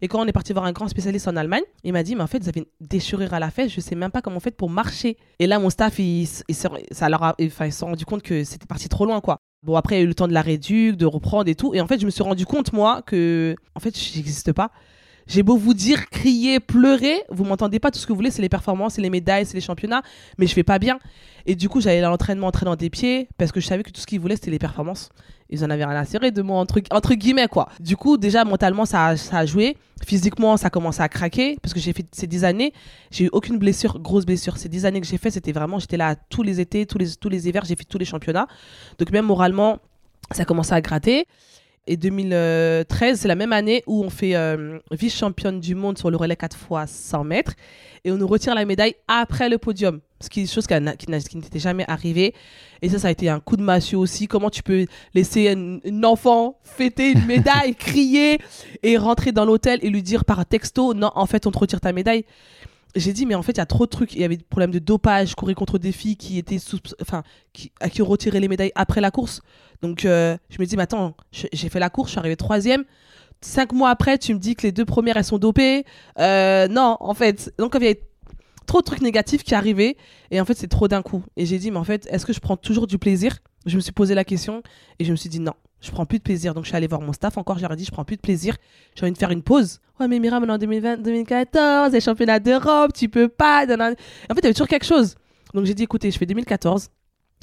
[0.02, 2.24] Et quand on est parti voir un grand spécialiste en Allemagne, il m'a dit, mais
[2.24, 4.42] en fait, vous avez une déchirure à la fesse, je sais même pas comment vous
[4.42, 5.18] faites pour marcher.
[5.40, 8.66] Et là, mon staff, il, il ça leur ils se sont rendu compte que c'était
[8.66, 9.40] parti trop loin, quoi.
[9.62, 11.76] Bon, après, il y a eu le temps de la réduc, de reprendre et tout.
[11.76, 14.72] Et en fait, je me suis rendu compte, moi, que, en fait, j'existe pas.
[15.28, 18.42] J'ai beau vous dire, crier, pleurer, vous m'entendez pas, tout ce que vous voulez, c'est
[18.42, 20.02] les performances, c'est les médailles, c'est les championnats,
[20.40, 20.98] mais je fais pas bien.
[21.46, 24.02] Et du coup, j'allais à l'entraînement, entraînant des pieds, parce que je savais que tout
[24.02, 25.10] ce qu'ils voulaient, c'était les performances.
[25.50, 27.70] Ils en avaient rien à cirer de moi, entre, guillemets, quoi.
[27.80, 29.78] Du coup, déjà, mentalement, ça a, ça joué.
[30.06, 32.72] Physiquement, ça a commencé à craquer, parce que j'ai fait ces 10 années,
[33.12, 34.58] j'ai eu aucune blessure, grosse blessure.
[34.58, 37.16] Ces 10 années que j'ai fait, c'était vraiment, j'étais là tous les étés, tous les,
[37.16, 38.48] tous les hivers, j'ai fait tous les championnats.
[39.00, 39.80] Donc, même moralement,
[40.32, 41.26] ça a commencé à gratter.
[41.88, 46.18] Et 2013, c'est la même année où on fait euh, vice-championne du monde sur le
[46.18, 47.54] relais 4 fois 100 mètres.
[48.04, 50.00] Et on nous retire la médaille après le podium.
[50.22, 52.34] Ce qui est chose qui, n'était jamais arrivée.
[52.82, 54.28] Et ça, ça a été un coup de massue aussi.
[54.28, 58.40] Comment tu peux laisser un, un enfant fêter une médaille, crier
[58.84, 61.82] et rentrer dans l'hôtel et lui dire par texto, non, en fait, on te retire
[61.82, 62.26] ta médaille.
[62.96, 64.14] J'ai dit, mais en fait, il y a trop de trucs.
[64.14, 67.24] Il y avait des problèmes de dopage, courir contre des filles qui étaient sous, enfin,
[67.54, 69.42] qui, à qui on retirait les médailles après la course.
[69.82, 72.84] Donc, euh, je me dis, mais attends, j'ai fait la course, je suis arrivée troisième.
[73.42, 75.86] Cinq mois après, tu me dis que les deux premières, elles sont dopées.
[76.18, 77.54] Euh, non, en fait.
[77.60, 78.02] Donc, il y avait
[78.70, 79.98] trop de trucs négatifs qui arrivaient.
[80.32, 81.24] Et en fait, c'est trop d'un coup.
[81.36, 83.40] Et j'ai dit, mais en fait, est-ce que je prends toujours du plaisir?
[83.66, 84.62] Je me suis posé la question
[85.00, 86.54] et je me suis dit, non, je prends plus de plaisir.
[86.54, 87.58] Donc, je suis allée voir mon staff encore.
[87.58, 88.56] Je leur ai dit, je prends plus de plaisir.
[88.96, 89.80] J'ai envie de faire une pause.
[90.00, 93.66] Ouais, mais Mira, maintenant en 2020, 2014, les championnats d'Europe, tu peux pas.
[93.66, 93.98] En fait,
[94.30, 95.16] il y avait toujours quelque chose.
[95.54, 96.90] Donc, j'ai dit, écoutez, je fais 2014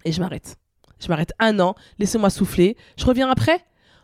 [0.05, 0.57] et je m'arrête.
[1.01, 2.77] Je m'arrête un an, laissez-moi souffler.
[2.97, 3.61] Je reviens après.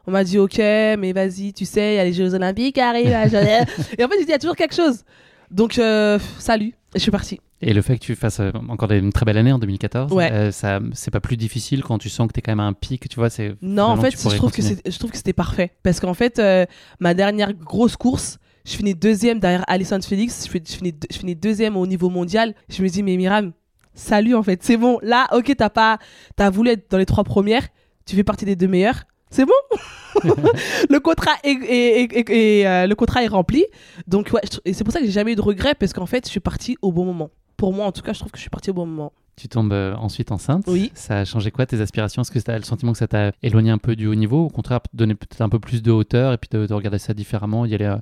[0.07, 2.81] On m'a dit, ok, mais vas-y, tu sais, il y a les Jeux Olympiques qui
[2.81, 3.07] arrivent.
[3.99, 5.05] et en fait, j'ai dit, il y a toujours quelque chose.
[5.53, 6.75] Donc, euh, salut.
[6.95, 7.41] Je suis partie.
[7.61, 10.31] Et le fait que tu fasses euh, encore une très belle année en 2014, Ouais.
[10.33, 12.65] euh, ça, c'est pas plus difficile quand tu sens que tu es quand même à
[12.65, 14.77] un pic, tu vois c'est Non, en fait, je trouve, que continuer.
[14.85, 15.71] je trouve que c'était parfait.
[15.83, 16.67] Parce qu'en fait, euh,
[16.99, 20.45] ma dernière grosse course, je finis deuxième derrière Alison Félix.
[20.47, 22.55] Je, fais- je, finis, je finis deuxième au niveau mondial.
[22.69, 23.53] Je me dis, mais Miram,
[23.95, 24.99] salut en fait, c'est bon.
[25.03, 25.99] Là, ok, t'as pas,
[26.37, 27.69] t'as voulu être dans les trois premières.
[28.07, 29.05] Tu fais partie des deux meilleures.
[29.33, 29.53] C'est bon?
[30.90, 33.64] le contrat est, est- est- est- est, euh, le contrat est rempli.
[34.07, 36.27] Donc ouais, et c'est pour ça que j'ai jamais eu de regrets parce qu'en fait,
[36.27, 37.31] je suis partie au bon moment.
[37.57, 39.12] Pour moi, en tout cas, je trouve que je suis partie au bon moment.
[39.37, 40.64] Tu tombes euh, ensuite enceinte.
[40.66, 40.92] Oui.
[40.95, 42.21] Ça a changé quoi tes aspirations?
[42.23, 44.45] Est-ce que tu as le sentiment que ça t'a éloigné un peu du haut niveau?
[44.45, 47.14] Au contraire, donner peut-être un peu plus de hauteur et puis de, de regarder ça
[47.14, 47.97] différemment, y aller euh,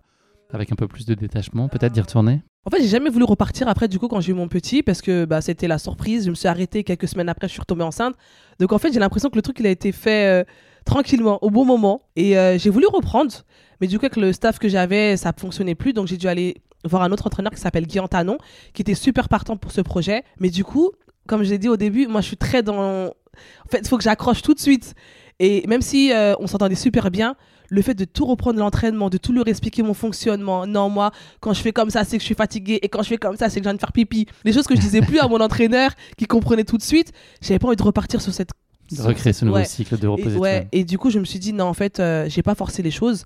[0.53, 2.41] avec un peu plus de détachement, peut-être d'y retourner?
[2.67, 5.01] En fait, j'ai jamais voulu repartir après, du coup, quand j'ai eu mon petit, parce
[5.01, 6.25] que bah, c'était la surprise.
[6.25, 8.17] Je me suis arrêtée quelques semaines après, je suis retombée enceinte.
[8.59, 10.45] Donc, en fait, j'ai l'impression que le truc, il a été fait euh,
[10.91, 12.03] tranquillement, au bon moment.
[12.17, 13.33] Et euh, j'ai voulu reprendre.
[13.81, 15.93] Mais du coup, avec le staff que j'avais, ça fonctionnait plus.
[15.93, 18.39] Donc, j'ai dû aller voir un autre entraîneur qui s'appelle Guy Antanon,
[18.75, 20.25] qui était super partant pour ce projet.
[20.41, 20.91] Mais du coup,
[21.27, 23.07] comme je l'ai dit au début, moi, je suis très dans.
[23.07, 24.95] En fait, il faut que j'accroche tout de suite.
[25.39, 27.35] Et même si euh, on s'entendait super bien,
[27.69, 30.67] le fait de tout reprendre l'entraînement, de tout leur expliquer mon fonctionnement.
[30.67, 32.81] Non, moi, quand je fais comme ça, c'est que je suis fatiguée.
[32.83, 34.27] Et quand je fais comme ça, c'est que je viens de faire pipi.
[34.45, 37.13] Les choses que je disais plus à mon entraîneur, qui comprenait tout de suite.
[37.41, 38.51] J'avais pas envie de repartir sur cette.
[38.99, 39.65] Recréer ce nouveau Ouais.
[39.65, 40.37] cycle de Et, reposer.
[40.39, 42.83] ouais, et du coup, je me suis dit, non, en fait, euh, j'ai pas forcé
[42.83, 43.25] les choses.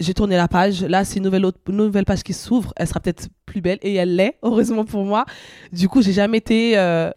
[0.00, 0.82] J'ai tourné la page.
[0.82, 2.72] Là, c'est une nouvelle, autre- nouvelle page qui s'ouvre.
[2.76, 3.78] Elle sera peut-être plus belle.
[3.82, 5.24] Et elle l'est, heureusement pour moi.
[5.72, 7.10] Du coup, j'ai jamais été euh,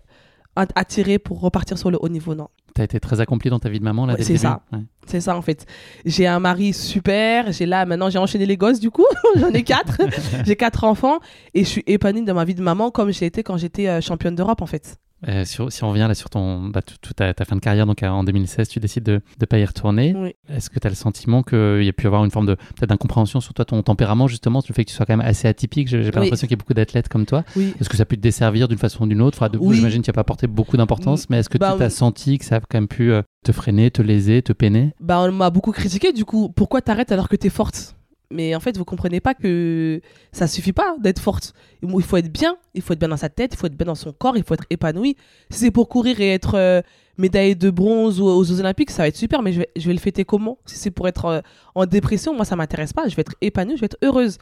[0.56, 2.50] at- attirée pour repartir sur le haut niveau, non.
[2.76, 4.62] Tu as été très accomplie dans ta vie de maman là Ouais, c'est ça.
[5.08, 5.66] C'est ça, en fait.
[6.06, 7.52] J'ai un mari super.
[7.52, 9.06] J'ai là, maintenant, j'ai enchaîné les gosses, du coup.
[9.38, 9.98] J'en ai quatre.
[10.46, 11.18] j'ai quatre enfants.
[11.56, 14.02] Et je suis épanouie dans ma vie de maman comme j'ai été quand j'étais euh,
[14.02, 14.98] championne d'Europe, en fait.
[15.28, 17.62] Euh, sur- si on revient là sur ton, bah, tout- toute ta, ta fin de
[17.62, 20.14] carrière, donc euh, en 2016, tu décides de ne pas y retourner.
[20.16, 20.36] Oui.
[20.48, 22.90] Est-ce que tu as le sentiment qu'il y a pu avoir une forme de peut-être
[22.90, 25.48] d'incompréhension sur toi, ton tempérament, justement, sur le fait que tu sois quand même assez
[25.48, 25.88] atypique?
[25.88, 26.26] J'ai pas Oui.
[26.28, 27.44] l'impression qu'il y ait beaucoup d'athlètes comme toi.
[27.56, 27.74] Oui.
[27.80, 29.38] Est-ce que ça a pu te desservir d'une façon ou d'une autre?
[29.40, 29.76] Enfin, de, Oui.
[29.78, 32.38] J'imagine que tu n'as pas porté beaucoup d'importance, mais est-ce que Bah, tu as senti
[32.38, 34.94] que ça a quand même pu euh, te freiner, te léser, te peiner?
[35.00, 36.50] Bah, on m'a beaucoup critiqué, du coup.
[36.50, 37.96] Pourquoi t'arrêtes alors que t'es forte?
[38.30, 40.02] Mais en fait, vous comprenez pas que
[40.34, 41.54] ça suffit pas d'être forte.
[41.82, 43.86] Il faut être bien, il faut être bien dans sa tête, il faut être bien
[43.86, 45.16] dans son corps, il faut être épanoui.
[45.50, 46.82] Si c'est pour courir et être euh,
[47.18, 49.94] médaillé de bronze aux Jeux Olympiques, ça va être super, mais je vais, je vais
[49.94, 50.58] le fêter comment?
[50.66, 51.40] Si c'est pour être euh,
[51.74, 53.08] en dépression, moi, ça m'intéresse pas.
[53.08, 54.40] Je vais être épanouie, je vais être heureuse.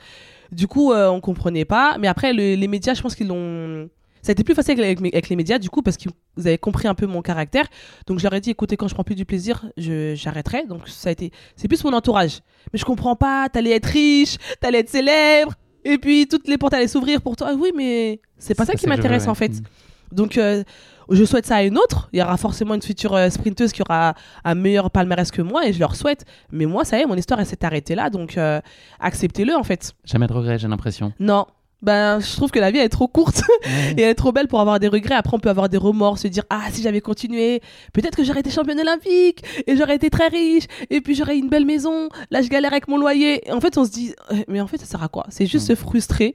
[0.52, 1.98] Du coup, euh, on comprenait pas.
[2.00, 3.88] Mais après, le- les médias, je pense qu'ils l'ont.
[4.26, 6.58] Ça a été plus facile avec, avec les médias, du coup, parce qu'ils vous avez
[6.58, 7.66] compris un peu mon caractère.
[8.08, 10.66] Donc, je leur ai dit, écoutez, quand je prends plus du plaisir, je- j'arrêterai.
[10.66, 11.32] Donc, ça a été.
[11.56, 12.40] C'est plus mon entourage.
[12.74, 16.74] Mais je comprends pas, t'allais être riche, t'allais être célèbre, et puis toutes les portes
[16.74, 17.50] allaient s'ouvrir pour toi.
[17.52, 19.50] Ah Oui, mais c'est pas ça, qui m'intéresse, en fait.
[19.60, 19.64] Mm.
[20.12, 20.64] Donc, euh,
[21.12, 22.10] je souhaite ça à une autre.
[22.12, 25.68] Il y aura forcément une future euh, sprinteuse qui aura un meilleur palmarès que moi,
[25.68, 26.26] et je leur souhaite.
[26.52, 28.10] Mais moi, ça y est, mon histoire, elle s'est arrêtée là.
[28.10, 28.60] Donc, euh,
[29.00, 29.94] acceptez-le, en fait.
[30.04, 31.14] Jamais de regrets, j'ai l'impression.
[31.20, 31.46] Non.
[31.86, 33.44] Ben, je trouve que la vie elle est trop courte
[33.96, 35.14] et elle est trop belle pour avoir des regrets.
[35.14, 37.62] Après, on peut avoir des remords, se dire Ah, si j'avais continué,
[37.94, 41.48] peut-être que j'aurais été championne olympique et j'aurais été très riche et puis j'aurais une
[41.48, 42.10] belle maison.
[42.32, 43.48] Là, je galère avec mon loyer.
[43.48, 45.28] Et en fait, on se dit Euh, Mais en fait, ça sert à quoi?
[45.30, 46.34] C'est juste se frustrer.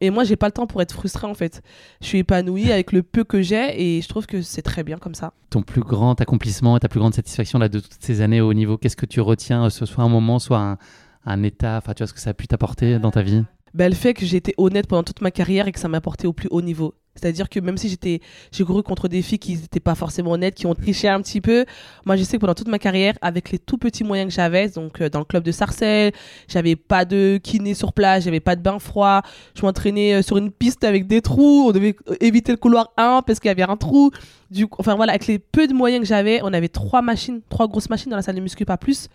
[0.00, 1.62] Et moi, j'ai pas le temps pour être frustrée en fait.
[2.00, 4.98] Je suis épanouie avec le peu que j'ai et je trouve que c'est très bien
[4.98, 5.32] comme ça.
[5.50, 8.50] Ton plus grand accomplissement et ta plus grande satisfaction là, de toutes ces années au
[8.50, 10.78] haut niveau, qu'est-ce que tu retiens, euh, ce soit un moment, soit un,
[11.24, 13.44] un état, enfin tu vois ce que ça a pu t'apporter dans ta vie?
[13.74, 16.00] Ben, le fait que j'ai été honnête pendant toute ma carrière et que ça m'a
[16.00, 16.94] porté au plus haut niveau.
[17.14, 18.20] C'est-à-dire que même si j'étais,
[18.52, 21.42] j'ai couru contre des filles qui n'étaient pas forcément honnêtes, qui ont triché un petit
[21.42, 21.66] peu,
[22.06, 24.68] moi je sais que pendant toute ma carrière, avec les tout petits moyens que j'avais,
[24.70, 26.12] donc euh, dans le club de Sarcelles,
[26.48, 29.20] j'avais pas de kiné sur place, j'avais pas de bain froid,
[29.54, 32.92] je m'entraînais euh, sur une piste avec des trous, on devait euh, éviter le couloir
[32.96, 34.10] 1 parce qu'il y avait un trou.
[34.50, 37.42] Du coup, enfin voilà, avec les peu de moyens que j'avais, on avait trois machines,
[37.50, 39.08] trois grosses machines dans la salle de muscu, pas plus.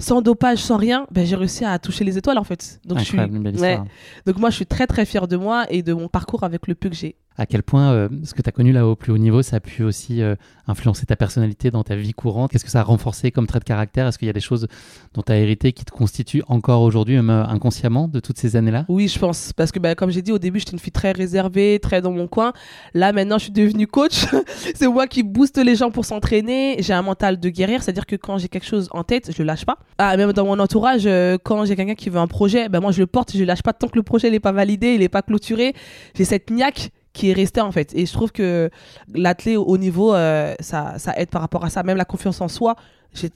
[0.00, 2.80] Sans dopage, sans rien, ben, j'ai réussi à toucher les étoiles en fait.
[2.84, 3.80] Donc, je suis, belle ouais.
[4.26, 6.76] donc moi, je suis très très fière de moi et de mon parcours avec le
[6.76, 7.16] peu que j'ai.
[7.40, 9.56] À quel point euh, ce que tu as connu là au plus haut niveau, ça
[9.56, 10.34] a pu aussi euh,
[10.66, 12.50] influencer ta personnalité dans ta vie courante?
[12.50, 14.08] Qu'est-ce que ça a renforcé comme trait de caractère?
[14.08, 14.66] Est-ce qu'il y a des choses
[15.14, 18.56] dont tu as hérité qui te constituent encore aujourd'hui, même euh, inconsciemment, de toutes ces
[18.56, 18.86] années-là?
[18.88, 19.52] Oui, je pense.
[19.52, 22.10] Parce que, bah, comme j'ai dit au début, j'étais une fille très réservée, très dans
[22.10, 22.52] mon coin.
[22.92, 24.26] Là, maintenant, je suis devenue coach.
[24.74, 26.78] c'est moi qui booste les gens pour s'entraîner.
[26.80, 29.46] J'ai un mental de guerrière, c'est-à-dire que quand j'ai quelque chose en tête, je le
[29.46, 29.78] lâche pas.
[29.98, 31.08] Ah, même dans mon entourage,
[31.44, 33.62] quand j'ai quelqu'un qui veut un projet, ben moi, je le porte, je le lâche
[33.62, 35.72] pas tant que le projet n'est pas validé, il n'est pas clôturé.
[36.16, 37.92] J'ai cette niaque qui est restée, en fait.
[37.94, 38.70] Et je trouve que
[39.14, 41.82] l'athlète au haut niveau, euh, ça, ça aide par rapport à ça.
[41.82, 42.76] Même la confiance en soi.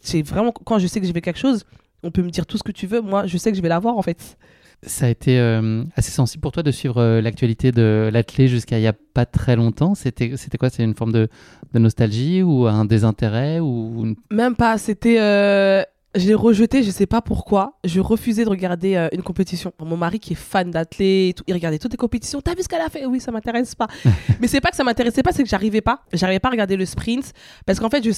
[0.04, 1.64] J'ai vraiment, quand je sais que j'ai fait quelque chose,
[2.02, 3.00] on peut me dire tout ce que tu veux.
[3.00, 4.36] Moi, je sais que je vais l'avoir, en fait.
[4.84, 8.78] Ça a été euh, assez sensible pour toi de suivre euh, l'actualité de l'athlète jusqu'à
[8.78, 9.94] il n'y a pas très longtemps.
[9.94, 10.70] C'était c'était quoi?
[10.70, 11.28] C'est une forme de,
[11.72, 15.18] de nostalgie ou un désintérêt ou une- Même pas, c'était.
[16.14, 17.78] Je l'ai rejeté, je sais pas pourquoi.
[17.84, 19.72] Je refusais de regarder euh, une compétition.
[19.80, 22.42] Mon mari qui est fan d'athlètes, il regardait toutes les compétitions.
[22.42, 23.06] T'as vu ce qu'elle a fait?
[23.06, 23.86] Oui, ça m'intéresse pas.
[24.40, 26.00] Mais c'est pas que ça m'intéressait pas, c'est que j'arrivais pas.
[26.12, 27.32] J'arrivais pas à regarder le sprint
[27.64, 28.10] parce qu'en fait, je,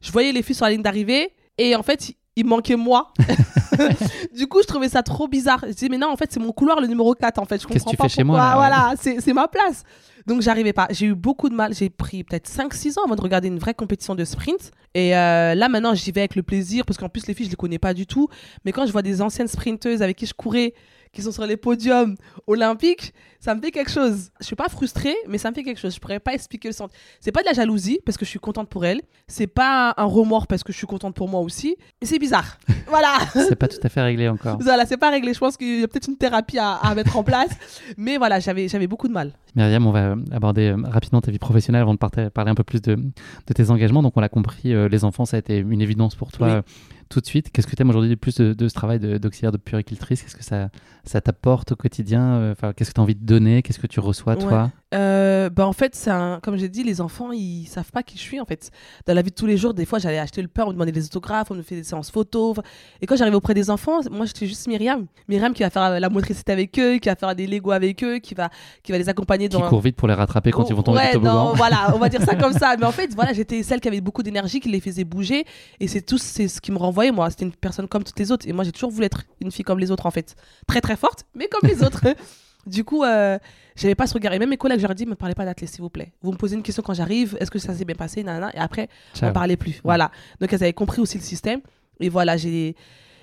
[0.00, 3.12] je voyais les filles sur la ligne d'arrivée et en fait, il manquait moi.
[4.36, 5.60] du coup, je trouvais ça trop bizarre.
[5.66, 7.62] Je disais, mais non, en fait, c'est mon couloir, le numéro 4, en fait.
[7.62, 8.54] Je Qu'est-ce comprends que tu pas fais chez moi, là, ouais.
[8.56, 9.84] Voilà, c'est c'est ma place.
[10.26, 10.88] Donc, j'arrivais pas.
[10.90, 11.74] J'ai eu beaucoup de mal.
[11.74, 14.72] J'ai pris peut-être 5-6 ans avant de regarder une vraie compétition de sprint.
[14.94, 17.50] Et euh, là, maintenant, j'y vais avec le plaisir parce qu'en plus, les filles, je
[17.50, 18.28] les connais pas du tout.
[18.64, 20.74] Mais quand je vois des anciennes sprinteuses avec qui je courais,
[21.12, 23.14] qui sont sur les podiums olympiques,
[23.46, 24.30] ça me fait quelque chose.
[24.40, 25.94] Je suis pas frustrée, mais ça me fait quelque chose.
[25.94, 26.98] Je pourrais pas expliquer le sentiment.
[27.20, 29.00] C'est pas de la jalousie parce que je suis contente pour elle.
[29.28, 31.76] C'est pas un remords parce que je suis contente pour moi aussi.
[32.02, 32.58] Mais c'est bizarre.
[32.88, 33.18] voilà.
[33.34, 35.32] c'est pas tout à fait réglé encore Voilà, c'est pas réglé.
[35.32, 37.50] Je pense qu'il y a peut-être une thérapie à, à mettre en place.
[37.96, 39.30] Mais voilà, j'avais, j'avais beaucoup de mal.
[39.54, 42.82] Myriam, on va aborder euh, rapidement ta vie professionnelle avant de parler un peu plus
[42.82, 44.02] de, de tes engagements.
[44.02, 46.52] Donc, on l'a compris, euh, les enfants, ça a été une évidence pour toi Oui.
[46.54, 46.62] euh,
[47.08, 47.50] tout de suite.
[47.52, 50.22] Qu'est-ce que tu aimes aujourd'hui de plus de, de ce travail de- d'auxiliaire de, puricultrice?
[50.22, 50.70] Qu'est-ce que ça,
[51.04, 54.36] ça t'apporte au quotidien Enfin, Qu'est-ce que tu as envie de Qu'est-ce que tu reçois,
[54.36, 54.70] toi?
[54.94, 58.16] Euh, bah en fait, c'est un- comme j'ai dit, les enfants, ils savent pas qui
[58.16, 58.70] je suis en fait.
[59.04, 60.72] Dans la vie de tous les jours, des fois, j'allais acheter le pain, on me
[60.74, 62.56] demandait des autographes, on me fait des séances photos.
[63.00, 65.06] Et quand j'arrivais auprès des enfants, moi, j'étais juste Myriam.
[65.28, 68.18] Myriam qui va faire la motricité avec eux, qui va faire des Lego avec eux,
[68.18, 68.48] qui va,
[68.82, 69.68] qui va les accompagner Qui dans.
[69.68, 72.08] court vite pour les rattraper quand ils vont tomber ouais, du non, voilà, on va
[72.08, 72.76] dire ça comme ça.
[72.78, 75.44] Mais en fait, voilà, j'étais celle qui avait beaucoup d'énergie, qui les faisait bouger.
[75.80, 77.28] Et c'est tout c'est ce qui me renvoyait, moi.
[77.30, 78.46] C'était une personne comme toutes les autres.
[78.48, 80.36] Et moi, j'ai toujours voulu être une fille comme les autres, en fait.
[80.66, 82.02] Très, très forte, mais comme les autres.
[82.66, 83.38] Du coup, euh,
[83.76, 84.32] j'avais pas ce regard.
[84.32, 86.12] Et même mes collègues, je leur ai dit, me parlez pas d'athlète, s'il vous plaît.
[86.20, 88.22] Vous me posez une question quand j'arrive, est-ce que ça s'est bien passé?
[88.22, 88.50] Nanana.
[88.54, 89.30] Et après, Ciao.
[89.30, 89.80] on parlait plus.
[89.84, 90.10] Voilà.
[90.40, 91.60] Donc, elles avaient compris aussi le système.
[92.00, 92.74] Et voilà, j'ai.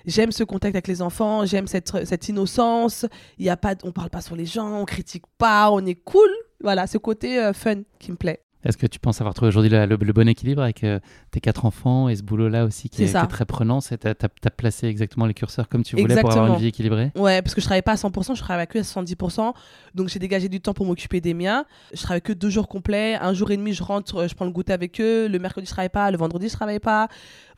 [0.06, 3.06] J'aime ce contact avec les enfants, j'aime cette, cette innocence.
[3.38, 5.96] Il y a pas, on parle pas sur les gens, on critique pas, on est
[5.96, 6.30] cool.
[6.62, 8.42] Voilà, ce côté euh, fun qui me plaît.
[8.64, 11.00] Est-ce que tu penses avoir trouvé aujourd'hui le, le- le bon équilibre avec euh,
[11.32, 13.80] tes quatre enfants et ce boulot-là aussi qui est, qui est très prenant?
[13.80, 17.12] Tu as, placé exactement les curseurs comme tu voulais pour avoir une vie équilibrée?
[17.16, 19.54] Ouais, parce que je travaillais pas à 100%, je travaillais que à 70%.
[19.96, 21.66] Donc j'ai dégagé du temps pour m'occuper des miens.
[21.94, 23.16] Je travaille que deux jours complets.
[23.16, 25.28] Un jour et demi, je rentre, euh, je prends le goûter avec eux.
[25.28, 26.10] Le mercredi, je travaille pas.
[26.12, 27.08] Le vendredi, je travaille pas.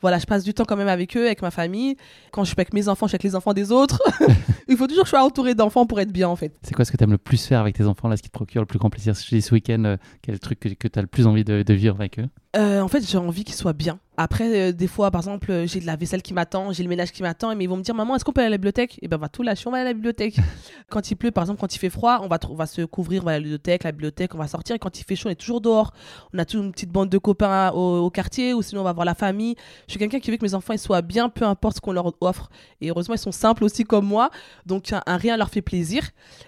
[0.02, 1.96] Voilà, je passe du temps quand même avec eux, avec ma famille.
[2.30, 4.02] Quand je suis avec mes enfants, je suis avec les enfants des autres.
[4.68, 6.52] Il faut toujours que je sois entourée d'enfants pour être bien, en fait.
[6.62, 8.28] C'est quoi ce que tu aimes le plus faire avec tes enfants là, ce qui
[8.28, 9.16] te procure le plus grand plaisir?
[9.16, 11.62] Si je dis ce week-end, euh, quel truc que, tu as le plus envie de,
[11.62, 13.98] de vivre avec eux Euh, en fait, j'ai envie qu'ils soient bien.
[14.16, 16.88] Après, euh, des fois, par exemple, euh, j'ai de la vaisselle qui m'attend, j'ai le
[16.88, 18.56] ménage qui m'attend, mais ils vont me dire, maman, est-ce qu'on peut aller à la
[18.56, 18.98] bibliothèque?
[19.02, 20.36] Et ben, on va tout lâcher, on va aller à la bibliothèque.
[20.88, 22.80] quand il pleut, par exemple, quand il fait froid, on va, tr- on va se
[22.82, 24.74] couvrir, on va à la bibliothèque, la bibliothèque, on va sortir.
[24.74, 25.92] Et quand il fait chaud, on est toujours dehors.
[26.32, 28.94] On a toute une petite bande de copains au, au quartier, ou sinon on va
[28.94, 29.54] voir la famille.
[29.86, 31.92] Je suis quelqu'un qui veut que mes enfants ils soient bien, peu importe ce qu'on
[31.92, 32.48] leur offre.
[32.80, 34.30] Et heureusement, ils sont simples aussi comme moi,
[34.64, 36.02] donc un, un rien leur fait plaisir.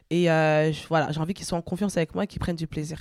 [0.09, 2.57] Et euh, je- voilà, j'ai envie qu'ils soient en confiance avec moi et qu'ils prennent
[2.57, 2.99] du plaisir.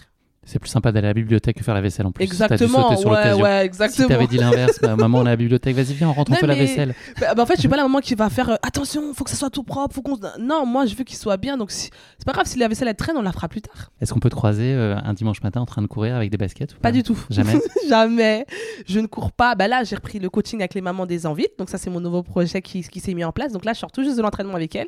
[0.47, 2.23] C'est plus sympa d'aller à la bibliothèque que faire la vaisselle en plus.
[2.23, 4.07] Dû Exactement, sauter sur ouais, ouais, Si exactement.
[4.07, 6.39] t'avais dit l'inverse, maman on est à la bibliothèque, vas-y viens, on rentre, on Non,
[6.39, 6.95] fait la vaisselle.
[7.19, 9.25] Bah, bah, en fait, je suis pas la maman qui va faire euh, attention, faut
[9.25, 10.17] que ça soit tout propre, faut qu'on.
[10.39, 11.57] Non, moi, je veux qu'il soit bien.
[11.57, 11.89] Donc, si...
[12.17, 13.91] c'est pas grave si la vaisselle elle traîne, on la fera plus tard.
[13.99, 16.37] Est-ce qu'on peut te croiser euh, un dimanche matin en train de courir avec des
[16.37, 17.19] baskets ou Pas du tout.
[17.29, 17.59] Jamais.
[17.89, 18.45] Jamais.
[18.87, 19.55] Je ne cours pas.
[19.55, 21.47] Bah là, j'ai repris le coaching avec les mamans des envies.
[21.59, 23.51] Donc, ça, c'est mon nouveau projet qui, qui s'est mis en place.
[23.51, 24.87] Donc là, je sors tout juste de l'entraînement avec elles.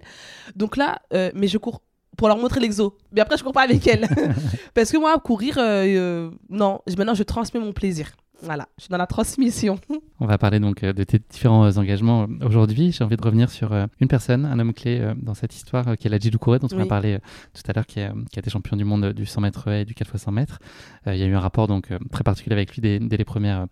[0.56, 1.82] Donc là, euh, mais je cours
[2.20, 2.96] pour leur montrer l'exo.
[3.14, 4.08] Mais après, je cours pas avec elles.
[4.76, 6.82] Parce que moi, courir, euh, euh, non.
[6.98, 8.12] Maintenant, je transmets mon plaisir.
[8.42, 9.80] Voilà, je suis dans la transmission.
[10.22, 12.92] On va parler donc euh, de tes différents engagements aujourd'hui.
[12.94, 16.10] J'ai envie de revenir sur une personne, un homme clé dans cette histoire, qui est
[16.10, 17.20] Ladji Doucouré, dont on a parlé
[17.54, 19.84] tout à l'heure, qui, a- qui a été champion du monde du 100 mètres et
[19.86, 20.60] du 4 x 100 mètres.
[21.08, 23.66] Il y a eu un rapport donc très particulier avec lui dès, dès les premières,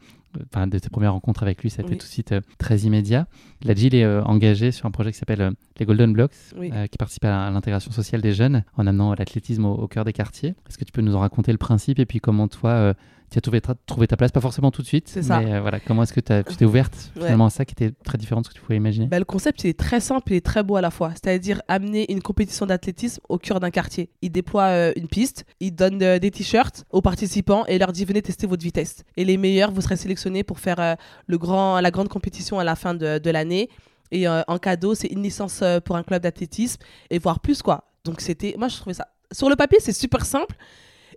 [0.54, 1.70] enfin, dès tes premières rencontres avec lui.
[1.70, 1.98] Ça a été Oui.
[1.98, 3.28] tout de suite euh, très immédiat.
[3.64, 6.72] Il est euh, engagé sur un projet qui s'appelle euh, les Golden Blocks, Oui.
[6.74, 10.06] euh, qui participe à, à l'intégration sociale des jeunes en amenant l'athlétisme au, au cœur
[10.06, 10.56] des quartiers.
[10.68, 12.94] Est-ce que tu peux nous en raconter le principe et puis comment toi
[13.30, 15.40] tu as trouvé ta, trouvé ta place, pas forcément tout de suite, ça.
[15.40, 17.24] mais euh, voilà, comment est-ce que t'as- tu t'es ouverte Ouais.
[17.24, 19.08] finalement à ça qui était très différent de ce que tu pouvais imaginer?
[19.08, 21.12] Bah, le concept, il est très simple et très beau à la fois.
[21.12, 24.10] C'est-à-dire amener une compétition d'athlétisme au cœur d'un quartier.
[24.22, 28.06] Il déploie euh, une piste, il donne euh, des t-shirts aux participants et leur dit
[28.06, 29.04] venez tester votre vitesse.
[29.18, 30.96] Et les meilleurs, vous serez sélectionnés pour faire
[31.28, 33.70] le grand, la grande compétition à la fin de, de l'année.
[34.12, 37.90] Et en cadeau, c'est une licence pour un club d'athlétisme et voire plus quoi.
[38.06, 39.08] Donc c'était, moi je trouvais ça.
[39.34, 40.56] Sur le papier, c'est super simple.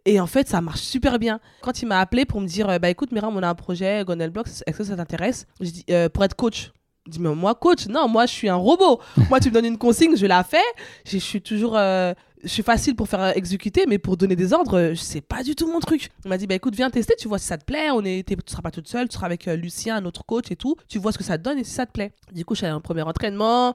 [0.06, 1.40] Et en fait, ça marche super bien.
[1.62, 4.04] Quand il m'a appelé pour me dire, euh, bah écoute, Miram, on a un projet,
[4.04, 5.46] Blocks, est-ce que ça t'intéresse?
[5.60, 6.72] J'ai dit, euh, pour être coach.
[7.06, 9.00] Je dis, mais moi, coach, non, moi, je suis un robot.
[9.28, 10.58] moi, tu me donnes une consigne, je la fais.
[11.04, 11.76] Je je suis toujours.
[11.76, 15.42] euh, je suis facile pour faire exécuter, mais pour donner des ordres, euh, c'est pas
[15.42, 16.08] du tout mon truc.
[16.24, 17.90] Il m'a dit, bah écoute, viens tester, tu vois si ça te plaît.
[17.90, 20.50] On est, tu seras pas toute seule, tu seras avec euh, Lucien, un autre coach
[20.50, 20.76] et tout.
[20.88, 22.12] Tu vois ce que ça te donne et si ça te plaît.
[22.32, 23.74] Du coup, je suis allée à un premier entraînement.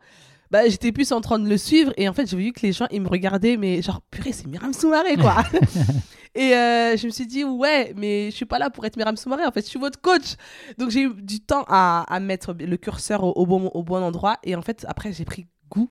[0.51, 2.71] Bah, j'étais plus en train de le suivre et en fait, j'ai vu que les
[2.71, 5.43] gens, ils me regardaient, mais genre, purée, c'est Miram Soumaré, quoi.
[6.35, 9.17] et euh, je me suis dit, ouais, mais je suis pas là pour être Miram
[9.17, 10.35] Soumaré, en fait, je suis votre coach.
[10.77, 14.03] Donc, j'ai eu du temps à, à mettre le curseur au, au bon, au bon
[14.03, 15.89] endroit et en fait, après, j'ai pris goût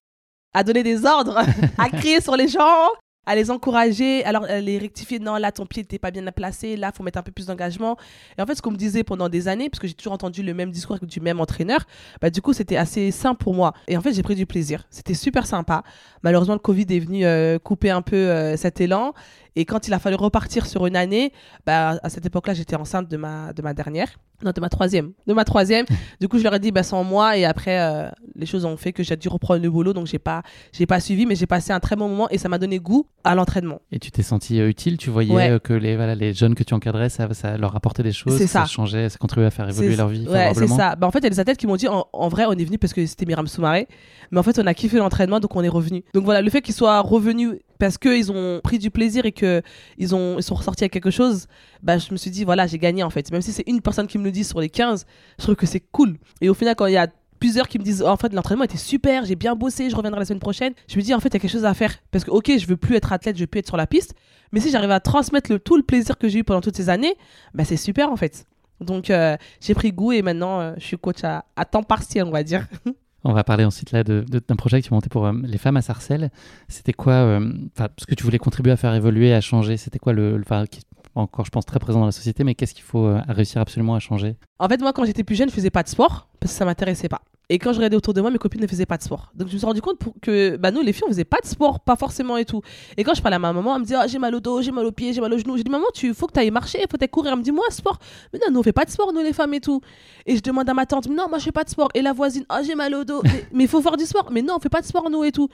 [0.54, 1.42] à donner des ordres,
[1.78, 2.88] à crier sur les gens,
[3.26, 5.18] à les encourager, alors les rectifier.
[5.18, 7.96] Non, là, ton pied n'était pas bien placé, là, faut mettre un peu plus d'engagement.
[8.38, 10.42] Et en fait, ce qu'on me disait pendant des années, parce que j'ai toujours entendu
[10.42, 11.80] le même discours du même entraîneur,
[12.20, 13.74] bah, du coup, c'était assez simple pour moi.
[13.88, 14.86] Et en fait, j'ai pris du plaisir.
[14.90, 15.82] C'était super sympa.
[16.22, 19.14] Malheureusement, le Covid est venu euh, couper un peu euh, cet élan.
[19.56, 21.32] Et quand il a fallu repartir sur une année,
[21.64, 24.08] bah, à cette époque-là, j'étais enceinte de ma, de ma dernière.
[24.44, 25.12] Non, de ma troisième.
[25.28, 25.86] De ma troisième.
[26.20, 27.36] du coup, je leur ai dit, bah, sans moi.
[27.38, 29.92] Et après, euh, les choses ont fait que j'ai dû reprendre le boulot.
[29.92, 32.48] Donc, j'ai pas, j'ai pas suivi, mais j'ai passé un très bon moment et ça
[32.48, 33.80] m'a donné goût à l'entraînement.
[33.92, 35.50] Et tu t'es senti euh, utile, tu voyais Ouais.
[35.50, 38.36] euh, que les, voilà, les jeunes que tu encadrais, ça, ça leur apportait des choses,
[38.36, 38.62] C'est ça.
[38.62, 38.66] ça.
[38.66, 40.96] changeait, ça contribuait à faire évoluer leur vie Ouais, c'est ça.
[40.96, 42.52] Bah, en fait, il y a des athlètes qui m'ont dit en, en vrai, on
[42.52, 43.86] est venu parce que c'était Miram Soumaré.
[44.32, 46.02] Mais en fait, on a kiffé l'entraînement, donc on est revenu.
[46.12, 49.62] Donc voilà, le fait qu'ils soient revenus parce qu'ils ont pris du plaisir et qu'ils
[49.98, 51.46] ils sont ressortis avec quelque chose,
[51.82, 53.30] bah, je me suis dit, voilà, j'ai gagné en fait.
[53.30, 55.06] Même si c'est une personne qui me le dit sur les 15,
[55.38, 56.16] je trouve que c'est cool.
[56.40, 57.08] Et au final, quand il y a
[57.38, 60.20] plusieurs qui me disent, oh, en fait, l'entraînement était super, j'ai bien bossé, je reviendrai
[60.20, 60.72] la semaine prochaine.
[60.88, 61.94] Je me dis, en fait, il y a quelque chose à faire.
[62.10, 64.14] Parce que, ok, je veux plus être athlète, je veux plus être sur la piste.
[64.52, 66.88] Mais si j'arrive à transmettre le, tout le plaisir que j'ai eu pendant toutes ces
[66.88, 67.14] années,
[67.52, 68.46] bah, c'est super, en fait.
[68.80, 72.24] Donc, euh, j'ai pris goût et maintenant, euh, je suis coach à, à temps partiel,
[72.24, 72.66] on va dire.
[73.24, 75.82] On va parler ensuite là d'un projet que tu montais pour euh, les femmes à
[75.82, 76.30] Sarcelles.
[76.68, 77.52] C'était quoi, euh,
[77.98, 80.82] ce que tu voulais contribuer à faire évoluer, à changer C'était quoi le, le- qui-
[81.14, 83.94] encore, je pense, très présent dans la société, mais qu'est-ce qu'il faut euh, réussir absolument
[83.94, 84.36] à changer?
[84.58, 86.64] En fait, moi, quand j'étais plus jeune, je faisais pas de sport parce que ça
[86.64, 87.22] m'intéressait pas.
[87.50, 89.30] Et quand je regardais autour de moi, mes copines ne faisaient pas de sport.
[89.34, 91.40] Donc, je me suis rendu compte pour que bah, nous, les filles, on faisait pas
[91.42, 92.62] de sport, pas forcément et tout.
[92.96, 94.62] Et quand je parlais à ma maman, elle me disait Ah, J'ai mal au dos,
[94.62, 95.56] j'ai mal aux pieds, j'ai mal aux genoux.
[95.58, 97.32] J'ai dit Maman, tu faut que tu ailles marcher, faut que courir.
[97.32, 97.98] Elle me dit Moi, sport.
[98.32, 99.82] Mais non, nous, on fait pas de sport, nous, les femmes et tout.
[100.24, 101.90] Et je demande à ma tante Non, moi, je fais pas de sport.
[101.92, 103.22] Et la voisine Ah, j'ai mal au dos.
[103.52, 104.30] mais il faut faire du sport.
[104.32, 105.48] Mais non, on fait pas de sport, nous et tout.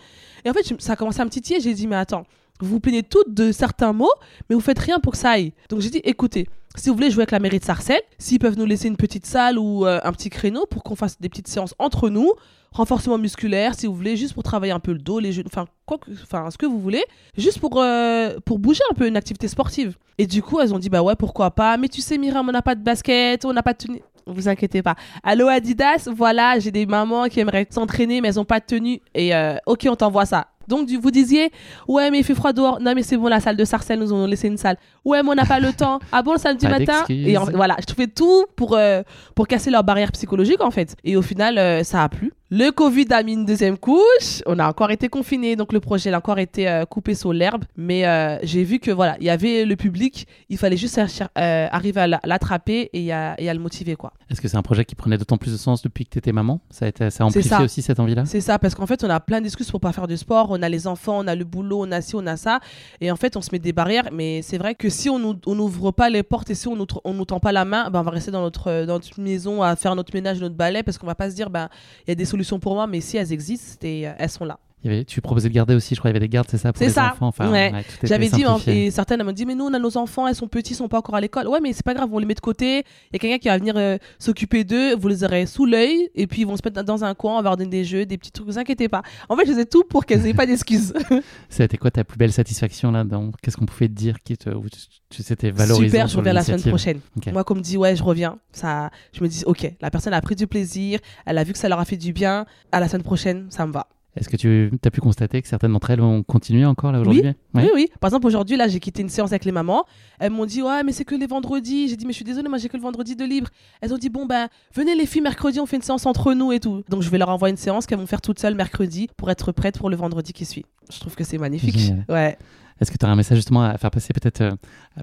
[0.45, 1.59] Et en fait, ça a commencé à me titiller.
[1.61, 2.25] J'ai dit Mais attends,
[2.65, 4.13] vous vous plaignez toutes de certains mots,
[4.49, 5.53] mais vous faites rien pour que ça aille.
[5.69, 8.57] Donc, j'ai dit Écoutez, si vous voulez jouer avec la mairie de Sarcelles, s'ils peuvent
[8.57, 11.49] nous laisser une petite salle ou euh, un petit créneau pour qu'on fasse des petites
[11.49, 12.33] séances entre nous,
[12.73, 15.67] renforcement musculaire, si vous voulez, juste pour travailler un peu le dos, les genoux, enfin,
[15.87, 17.05] quoi enfin, ce que vous voulez,
[17.37, 19.97] juste pour, euh, pour bouger un peu une activité sportive.
[20.19, 22.53] Et du coup, elles ont dit, bah ouais, pourquoi pas, mais tu sais, Myriam, on
[22.53, 24.03] n'a pas de basket, on n'a pas de tenue.
[24.27, 24.95] Vous inquiétez pas.
[25.25, 29.01] Allô Adidas, voilà, j'ai des mamans qui aimeraient s'entraîner, mais elles n'ont pas de tenue.
[29.15, 30.49] Et euh, ok, on t'envoie ça.
[30.71, 31.51] Donc, du- vous disiez,
[31.89, 32.81] ouais, mais il fait froid dehors.
[32.81, 34.77] Non, mais c'est bon, la salle de Sarcelles nous ont laissé une salle.
[35.05, 35.99] Ouais, mais on n'a pas le temps.
[36.13, 37.05] Ah bon, le samedi Pas matin.
[37.29, 39.03] Et en- voilà, je trouvais tout pour, euh,
[39.35, 40.97] pour casser leur barrière psychologique, en fait.
[41.05, 42.33] Et au final, euh, ça a plu.
[42.53, 44.43] Le Covid a mis une deuxième couche.
[44.45, 47.65] On a encore été confinés, donc le projet a encore été euh, coupé sur l'herbe.
[47.77, 50.27] Mais euh, j'ai vu que voilà, il y avait le public.
[50.49, 54.13] Il fallait juste euh, arriver à la- l'attraper et à, et à le motiver, quoi.
[54.29, 56.33] Est-ce que c'est un projet qui prenait d'autant plus de sens depuis que tu étais
[56.33, 56.61] maman?
[56.71, 57.63] Ça a, été, ça a amplifié ça.
[57.63, 58.25] aussi cette envie-là?
[58.27, 60.49] C'est ça, parce qu'en fait, on a plein d'excuses pour pas faire de sport.
[60.51, 62.59] On a les enfants, on a le boulot, on a ci, on a ça.
[63.01, 64.09] Et en fait, on se met des barrières.
[64.13, 67.39] Mais c'est vrai que si on n'ouvre pas les portes et si on nous, tend
[67.39, 70.13] pas la main, ben, on va rester dans notre, dans notre maison à faire notre
[70.13, 71.69] ménage, notre balai, parce qu'on va pas se dire, ben,
[72.09, 74.45] il y a des solutions pour moi, mais si elles existent, et, euh, elles sont
[74.45, 74.59] là.
[74.83, 76.47] Il y avait, Tu proposais de garder aussi, je crois, il y avait des gardes,
[76.51, 77.13] c'est ça, pour C'est les ça.
[77.13, 77.27] enfants.
[77.29, 77.73] Enfin, Ouais.
[78.03, 80.49] J'avais dit, hein, et certaines m'ont dit, mais nous, on a nos enfants, elles sont
[80.49, 81.49] petits, ils sont pas encore à l'école.
[81.49, 82.79] Ouais, mais c'est pas grave, on les met de côté.
[82.79, 86.09] Il y a quelqu'un qui va venir euh, s'occuper d'eux, vous les aurez sous l'œil,
[86.15, 88.07] et puis ils vont se mettre dans un coin, on va leur donner des jeux,
[88.07, 89.03] des petits trucs, vous inquiétez pas.
[89.29, 90.95] En fait, je faisais tout pour qu'elles aient pas d'excuses.
[91.59, 93.31] Été quoi ta plus belle satisfaction là dans...
[93.43, 94.49] Qu'est-ce qu'on pouvait te dire qui te...
[94.49, 94.79] où tu,
[95.11, 97.01] tu s'étais valorisant Super, je reviens la semaine prochaine.
[97.19, 97.31] Ok.
[97.33, 98.39] Moi, comme dit, ouais, je reviens.
[98.53, 101.59] Ça, je me dis, ok, la personne a pris du plaisir, elle a vu que
[101.59, 102.47] ça leur a fait du bien.
[102.73, 103.89] À la semaine prochaine, ça me va.
[104.17, 107.23] Est-ce que tu as pu constater que certaines d'entre elles ont continué encore là aujourd'hui?
[107.23, 107.37] Ouais.
[107.55, 107.89] Oui, oui.
[108.01, 109.85] Par exemple, aujourd'hui, là, j'ai quitté une séance avec les mamans.
[110.19, 111.89] Elles m'ont dit, ouais, mais c'est que les vendredis.
[111.89, 113.49] J'ai dit, mais je suis désolée, moi, j'ai que le vendredi de libre.
[113.81, 116.51] Elles ont dit, bon, ben, venez les filles, mercredi, on fait une séance entre nous
[116.51, 116.83] et tout.
[116.89, 119.53] Donc, je vais leur envoyer une séance qu'elles vont faire toutes seules mercredi pour être
[119.53, 120.67] prêtes pour le vendredi qui suit.
[120.93, 121.79] Je trouve que c'est magnifique.
[121.79, 122.05] Génial.
[122.09, 122.37] Ouais.
[122.81, 124.51] Est-ce que tu as un message justement à faire passer peut-être euh,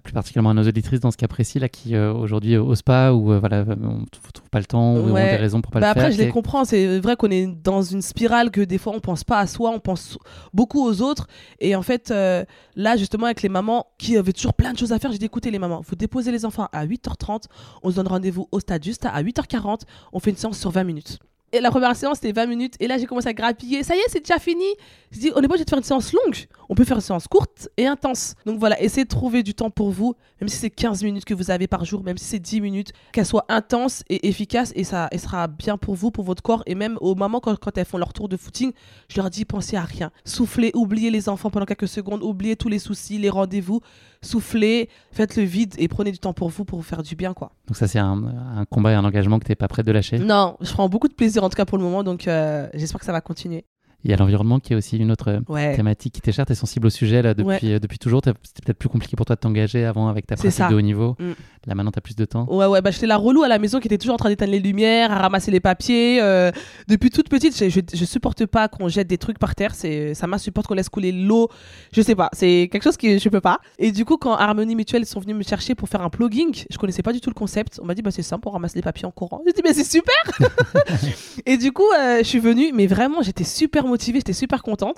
[0.03, 2.81] plus particulièrement à nos auditrices dans ce cas précis là qui euh, aujourd'hui euh, osent
[2.81, 5.29] pas ou euh, voilà, on trouve, trouve pas le temps ou ont Ouais.
[5.29, 6.65] des raisons pour pas Bah le après, faire je les comprends.
[6.65, 9.69] C'est vrai qu'on est dans une spirale que des fois, on pense pas à soi,
[9.69, 10.17] on pense
[10.53, 11.27] beaucoup aux autres.
[11.59, 14.99] Et en fait, là, justement, avec les mamans qui avaient toujours plein de choses à
[14.99, 17.43] faire, j'ai dit écoutez, les mamans, vous déposez les enfants à 8h30,
[17.83, 19.81] on se donne rendez-vous au stade juste à 8h40,
[20.13, 21.19] on fait une séance sur 20 minutes.
[21.53, 22.75] Et la première séance, c'était 20 minutes.
[22.81, 23.81] Et là, j'ai commencé à grappiller.
[23.81, 24.65] Ça y est, c'est déjà fini.
[25.11, 26.47] Je dis, on n'est pas obligé de faire une séance longue.
[26.67, 28.35] On peut faire une séance courte et intense.
[28.45, 31.33] Donc voilà, essayez de trouver du temps pour vous, même si c'est 15 minutes que
[31.33, 34.83] vous avez par jour, même si c'est 10 minutes, qu'elle soit intense et efficace et
[34.83, 36.63] ça sera bien pour vous, pour votre corps.
[36.65, 38.73] Et même aux mamans, quand, quand elles font leur tour de footing,
[39.07, 40.11] je leur dis, pensez à rien.
[40.25, 43.79] Soufflez, oubliez les enfants pendant quelques secondes, oubliez tous les soucis, les rendez-vous.
[44.21, 47.33] Soufflez, faites le vide et prenez du temps pour vous pour vous faire du bien,
[47.33, 47.51] quoi.
[47.67, 48.23] Donc ça c'est un,
[48.57, 50.19] un combat et un engagement que tu n'es pas prêt de lâcher?
[50.19, 52.99] Non, je prends beaucoup de plaisir en tout cas pour le moment, donc euh, j'espère
[52.99, 53.65] que ça va continuer.
[54.03, 55.75] Il y a l'environnement qui est aussi une autre euh, Ouais.
[55.75, 56.45] thématique qui t'est chère.
[56.45, 58.21] Tu es sensible au sujet là depuis, euh, depuis toujours.
[58.23, 61.15] C'était peut-être plus compliqué pour toi de t'engager avant avec ta pratique de haut niveau.
[61.19, 61.31] Mm.
[61.65, 62.47] Là maintenant tu as plus de temps.
[62.49, 64.51] Ouais, ouais, bah j'étais la relou à la maison qui était toujours en train d'éteindre
[64.53, 66.19] les lumières, à ramasser les papiers.
[66.21, 66.51] euh,
[66.87, 69.73] depuis toute petite, je, je, je supporte pas qu'on jette des trucs par terre.
[69.75, 71.49] Ça m'insupporte qu'on laisse couler l'eau.
[71.91, 73.59] Je sais pas, c'est quelque chose que je peux pas.
[73.79, 76.77] Et du coup, quand Harmonie Mutuelle sont venus me chercher pour faire un plugging, je
[76.77, 77.79] connaissais pas du tout le concept.
[77.81, 79.41] On m'a dit, bah c'est simple, on ramasse les papiers en courant.
[79.45, 80.13] J'ai dit, mais c'est super
[81.45, 84.97] Et du coup, euh, je suis venue, mais vraiment, j'étais super motivée, j'étais super contente.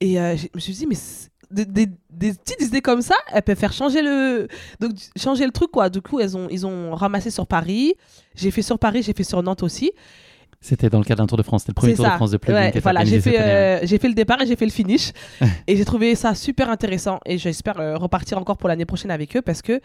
[0.00, 0.96] Et euh, je me suis dit, mais
[1.50, 4.48] des, des- des petites idées comme ça, elles peuvent faire changer le,
[4.80, 5.90] donc changer le truc quoi.
[5.90, 7.94] Du coup, elles ont, ils ont ramassé sur Paris.
[8.34, 9.92] J'ai fait sur Paris, j'ai fait sur Nantes aussi.
[10.62, 11.62] C'était dans le cadre d'un Tour de France.
[11.62, 12.10] C'était le premier Tour ça.
[12.12, 14.56] de France de plugging Ouais, voilà, j'ai fait, euh, j'ai fait le départ et j'ai
[14.56, 15.12] fait le finish.
[15.66, 19.36] et j'ai trouvé ça super intéressant et j'espère euh, repartir encore pour l'année prochaine avec
[19.36, 19.80] eux parce que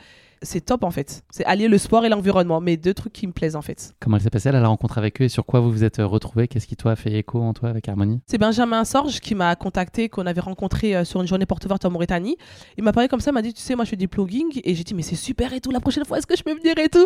[0.46, 1.24] c'est top en fait.
[1.30, 3.94] C'est allier le sport et l'environnement, mais deux trucs qui me plaisent en fait.
[4.00, 6.08] Comment elle s'est passée la rencontre avec eux et sur quoi vous vous êtes euh,
[6.08, 6.48] retrouvés?
[6.48, 8.22] Qu'est-ce qui toi a fait écho en toi avec Harmonie?
[8.28, 11.86] C'est Benjamin Sorge qui m'a contacté, qu'on avait rencontré euh, sur une journée porte ouverte
[11.86, 12.38] en Mauritanie.
[12.78, 14.62] Il m'a parlé comme ça, il m'a dit, tu sais, moi je fais du plugging
[14.64, 16.54] et j'ai dit, mais c'est super et tout, la prochaine fois, est-ce que je peux
[16.56, 17.06] venir et tout?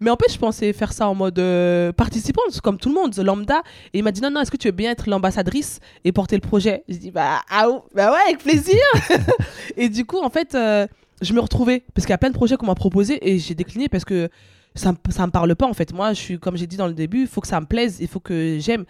[0.00, 3.14] Mais en fait, je pensais faire ça en mode euh, participante, comme tout le monde,
[3.16, 3.62] lambda.
[3.92, 6.36] Et il m'a dit, non, non, est-ce que tu veux bien être l'ambassadrice et porter
[6.36, 6.84] le projet?
[6.88, 8.80] J'ai dit, bah, ah, bah ouais, avec plaisir
[9.76, 10.86] Et du coup, en fait, euh,
[11.20, 13.54] je me retrouvais parce qu'il y a plein de projets qu'on m'a proposé et j'ai
[13.54, 14.28] décliné parce que
[14.74, 15.92] ça, ça me parle pas en fait.
[15.92, 17.98] Moi, je suis, comme j'ai dit dans le début, il faut que ça me plaise,
[18.00, 18.84] il faut que j'aime.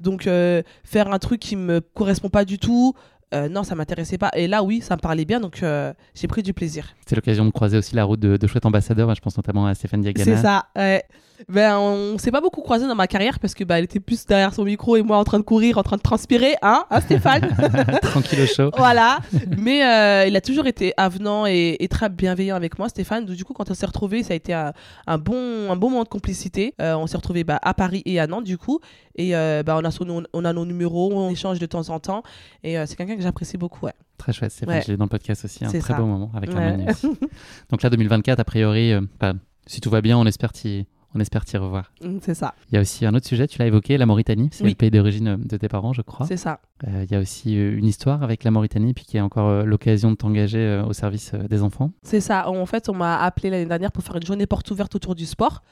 [0.00, 2.94] Donc, euh, faire un truc qui me correspond pas du tout,
[3.34, 4.30] euh, non, ça m'intéressait pas.
[4.34, 6.94] Et là, oui, ça me parlait bien, donc euh, j'ai pris du plaisir.
[7.06, 9.12] C'est l'occasion de croiser aussi la route de, de chouettes ambassadeurs.
[9.14, 10.36] Je pense notamment à Stéphane Diagana.
[10.36, 10.66] C'est ça.
[10.76, 11.02] ouais.
[11.48, 14.26] Ben, on s'est pas beaucoup croisé dans ma carrière parce que bah, elle était plus
[14.26, 17.00] derrière son micro et moi en train de courir, en train de transpirer, hein, hein
[17.00, 17.42] Stéphane?
[18.02, 18.70] Tranquille au chaud.
[18.76, 19.18] Voilà.
[19.58, 23.24] Mais euh, il a toujours été avenant et, et très bienveillant avec moi, Stéphane.
[23.26, 24.72] Donc, du coup, quand on s'est retrouvés, ça a été un,
[25.06, 26.74] un bon, un bon moment de complicité.
[26.80, 28.80] Euh, on s'est retrouvés bah, à Paris et à Nantes, du coup.
[29.16, 32.00] Et euh, bah, on, a son, on a nos numéros, on échange de temps en
[32.00, 32.22] temps.
[32.62, 33.86] Et c'est quelqu'un que j'apprécie beaucoup.
[33.86, 33.94] Ouais.
[34.18, 34.76] Très chouette, Stéphane.
[34.76, 34.82] Ouais.
[34.82, 35.64] Je l'ai dans le podcast aussi.
[35.64, 36.00] Un C'est très ça.
[36.00, 36.86] beau moment avec Ouais.
[37.70, 39.34] Donc là, 2024, a priori, bah,
[39.66, 41.92] si tout va bien, on espère t'y on espère t'y revoir.
[42.02, 42.54] Mm, C'est ça.
[42.70, 44.48] Il y a aussi un autre sujet, tu l'as évoqué, la Mauritanie.
[44.52, 44.70] C'est Oui.
[44.70, 46.26] le pays d'origine euh, de tes parents, je crois.
[46.26, 46.60] C'est ça.
[46.86, 49.48] Euh, il y a aussi euh, une histoire avec la Mauritanie, puis qui est encore
[49.48, 51.92] euh, l'occasion de t'engager euh, au service des enfants.
[52.02, 52.48] C'est ça.
[52.50, 55.26] En fait, on m'a appelé l'année dernière pour faire une journée porte ouverte autour du
[55.26, 55.62] sport.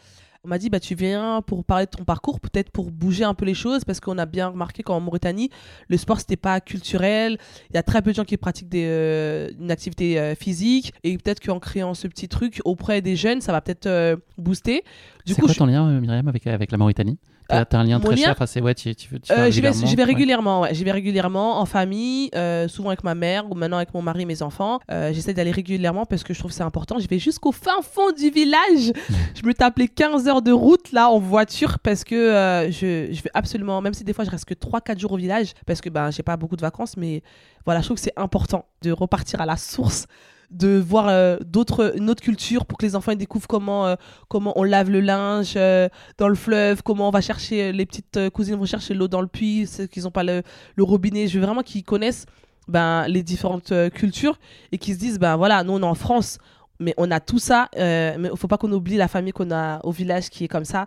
[0.45, 3.33] On m'a dit, bah, tu viens pour parler de ton parcours, peut-être pour bouger un
[3.33, 5.49] peu les choses, parce qu'on a bien remarqué qu'en Mauritanie,
[5.89, 7.39] le sport, c'était pas culturel.
[7.71, 10.93] Il y a très peu de gens qui pratiquent des, euh, une activité euh, physique.
[11.03, 14.85] Et peut-être qu'en créant ce petit truc auprès des jeunes, ça va peut-être euh, booster.
[15.25, 17.19] Du coup, quoi je- ton lien, Myriam, avec, avec la Mauritanie?
[17.49, 19.61] T'as Ah, un lien très lien cher enfin, c'est- ouais, tu, tu, tu Euh, j'y
[19.61, 20.05] vais, régulièrement vais Ouais.
[20.05, 20.75] régulièrement, ouais.
[20.75, 24.23] J'y vais régulièrement en famille, euh, souvent avec ma mère ou maintenant avec mon mari
[24.23, 24.81] et mes enfants.
[24.91, 26.99] Euh, J'essaie d'aller régulièrement parce que je trouve que c'est important.
[26.99, 28.93] Je vais jusqu'au fin fond du village.
[29.35, 33.23] je me tape les 15 heures de route là en voiture parce que je, je
[33.23, 35.91] vais absolument, même si des fois je reste que 3-4 jours au village parce que
[35.91, 37.23] ben, j'ai pas beaucoup de vacances, mais
[37.67, 40.07] voilà, je trouve que c'est important de repartir à la source
[40.55, 43.97] de voir euh, d'autres une autre culture pour que les enfants découvrent comment euh,
[44.29, 47.87] comment on lave le linge euh, dans le fleuve, comment on va chercher, euh, les
[47.87, 50.43] petites cousines vont chercher l'eau dans le puits, ceux qui n'ont pas le,
[50.79, 51.27] robinet.
[51.27, 52.27] Je veux vraiment qu'ils connaissent
[52.69, 54.39] ben, les différentes cultures
[54.73, 56.39] et qu'ils se disent, ben voilà, nous on est en France,
[56.79, 59.81] mais on a tout ça, mais il faut pas qu'on oublie la famille qu'on a
[59.85, 60.87] au village qui est comme ça.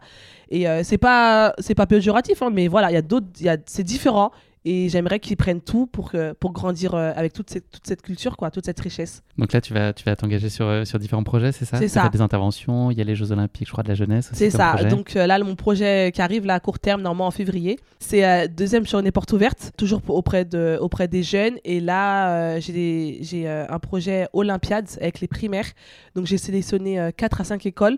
[0.49, 3.27] Et c'est pas c'est pas péjoratif, hein, mais voilà, il y a d'autres,
[3.65, 4.31] c'est différent.
[4.65, 8.01] Et j'aimerais qu'ils prennent tout pour, que, pour grandir euh, avec toute cette, toute cette
[8.01, 9.23] culture, quoi, toute cette richesse.
[9.37, 11.77] Donc là, tu vas, tu vas t'engager sur, euh, sur différents projets, c'est ça?
[11.77, 12.09] C'est ça.
[12.09, 14.73] des interventions, il y a les Jeux Olympiques, je crois, de la jeunesse C'est ça.
[14.73, 14.89] projet.
[14.89, 18.25] Donc euh, là, mon projet qui arrive là à court terme, normalement en février, c'est
[18.25, 21.55] euh, deuxième journée porte ouverte, toujours pour- auprès, de, auprès des jeunes.
[21.63, 25.67] Et là, euh, j'ai euh, un projet Olympiade avec les primaires.
[26.15, 27.97] Donc j'ai sélectionné 4 à 5 écoles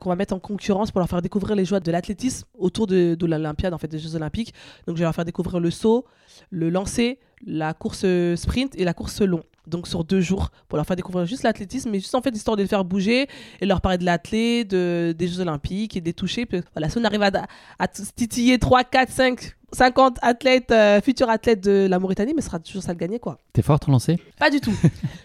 [0.00, 3.14] qu'on va mettre en concurrence pour leur faire découvrir les joies de l'athlétisme autour de,
[3.14, 4.52] de l'Olympiade, en fait, des Jeux Olympiques.
[4.86, 6.04] Donc je vais leur faire découvrir le saut,
[6.50, 9.42] le lancer, la course euh, sprint et la course long.
[9.66, 12.56] Donc sur deux jours, pour leur faire découvrir juste l'athlétisme, mais juste en fait histoire
[12.56, 13.28] de les faire bouger
[13.60, 16.46] et leur parler de l'athlète, de, des Jeux Olympiques et des toucher.
[16.46, 21.62] Puis, Voilà, si on arrive à, titiller 3, 4, 5, 50 athlètes, euh, futurs athlètes
[21.62, 23.38] de la Mauritanie, mais ce sera toujours ça de gagner, quoi.
[23.52, 24.18] T'es forte en lancer?
[24.38, 24.74] Pas du tout.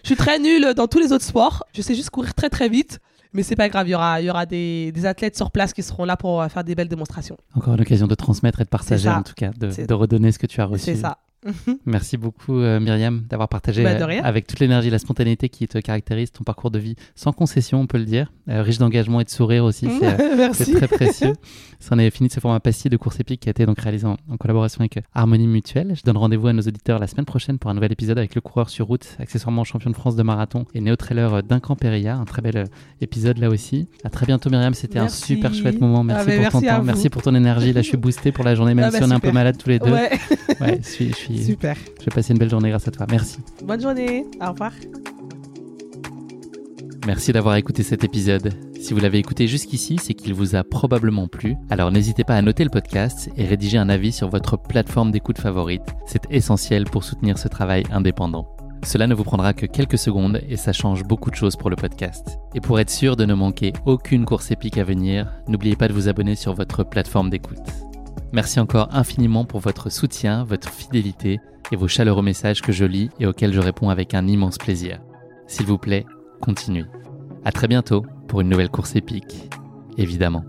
[0.02, 1.64] je suis très nulle dans tous les autres sports.
[1.74, 3.00] Je sais juste courir très très vite.
[3.36, 5.74] Mais c'est pas grave, il y aura, il y aura des, des athlètes sur place
[5.74, 7.36] qui seront là pour euh, faire des belles démonstrations.
[7.54, 10.38] Encore une occasion de transmettre et de partager, en tout cas, de, de redonner ce
[10.38, 10.84] que tu as reçu.
[10.84, 11.18] C'est ça.
[11.86, 15.78] Merci beaucoup, euh, Myriam, d'avoir partagé Bah, euh, avec toute l'énergie, la spontanéité qui te
[15.78, 19.24] caractérise, ton parcours de vie sans concession, on peut le dire, euh, riche d'engagement et
[19.24, 19.88] de sourire aussi.
[19.98, 21.32] C'est, euh, c'est très précieux.
[21.80, 24.06] C'en est fini de ce format pastille de course épique qui a été donc réalisé
[24.06, 25.92] en, en collaboration avec Harmonie Mutuelle.
[25.94, 28.40] Je donne rendez-vous à nos auditeurs la semaine prochaine pour un nouvel épisode avec le
[28.40, 32.16] coureur sur route, accessoirement champion de France de marathon et néo-trailer Duncan Périlla.
[32.16, 32.64] Un très bel
[33.00, 33.88] épisode là aussi.
[34.04, 34.74] À très bientôt, Myriam.
[34.74, 36.02] C'était un super chouette moment.
[36.02, 36.78] Merci Ah, pour merci ton temps.
[36.80, 36.84] vous.
[36.86, 37.72] Merci pour ton énergie.
[37.72, 39.32] Là, je suis boosté pour la journée, même Ah bah, si on est un peu
[39.32, 39.90] malade tous les deux.
[39.92, 40.10] Ouais,
[40.60, 41.76] Ouais, je suis, je suis, super.
[42.00, 43.06] je vais passer une belle journée grâce à toi.
[43.10, 43.38] Merci.
[43.64, 44.24] Bonne journée.
[44.40, 44.72] Au revoir.
[47.06, 48.52] Merci d'avoir écouté cet épisode.
[48.80, 51.54] Si vous l'avez écouté jusqu'ici, c'est qu'il vous a probablement plu.
[51.70, 55.38] Alors n'hésitez pas à noter le podcast et rédiger un avis sur votre plateforme d'écoute
[55.38, 55.82] favorite.
[56.06, 58.48] C'est essentiel pour soutenir ce travail indépendant.
[58.84, 61.76] Cela ne vous prendra que quelques secondes et ça change beaucoup de choses pour le
[61.76, 62.38] podcast.
[62.54, 65.92] Et pour être sûr de ne manquer aucune course épique à venir, n'oubliez pas de
[65.92, 67.85] vous abonner sur votre plateforme d'écoute.
[68.36, 71.40] Merci encore infiniment pour votre soutien, votre fidélité
[71.72, 75.00] et vos chaleureux messages que je lis et auxquels je réponds avec un immense plaisir.
[75.46, 76.04] S'il vous plaît,
[76.42, 76.84] continuez.
[77.46, 79.48] À très bientôt pour une nouvelle course épique,
[79.96, 80.44] évidemment.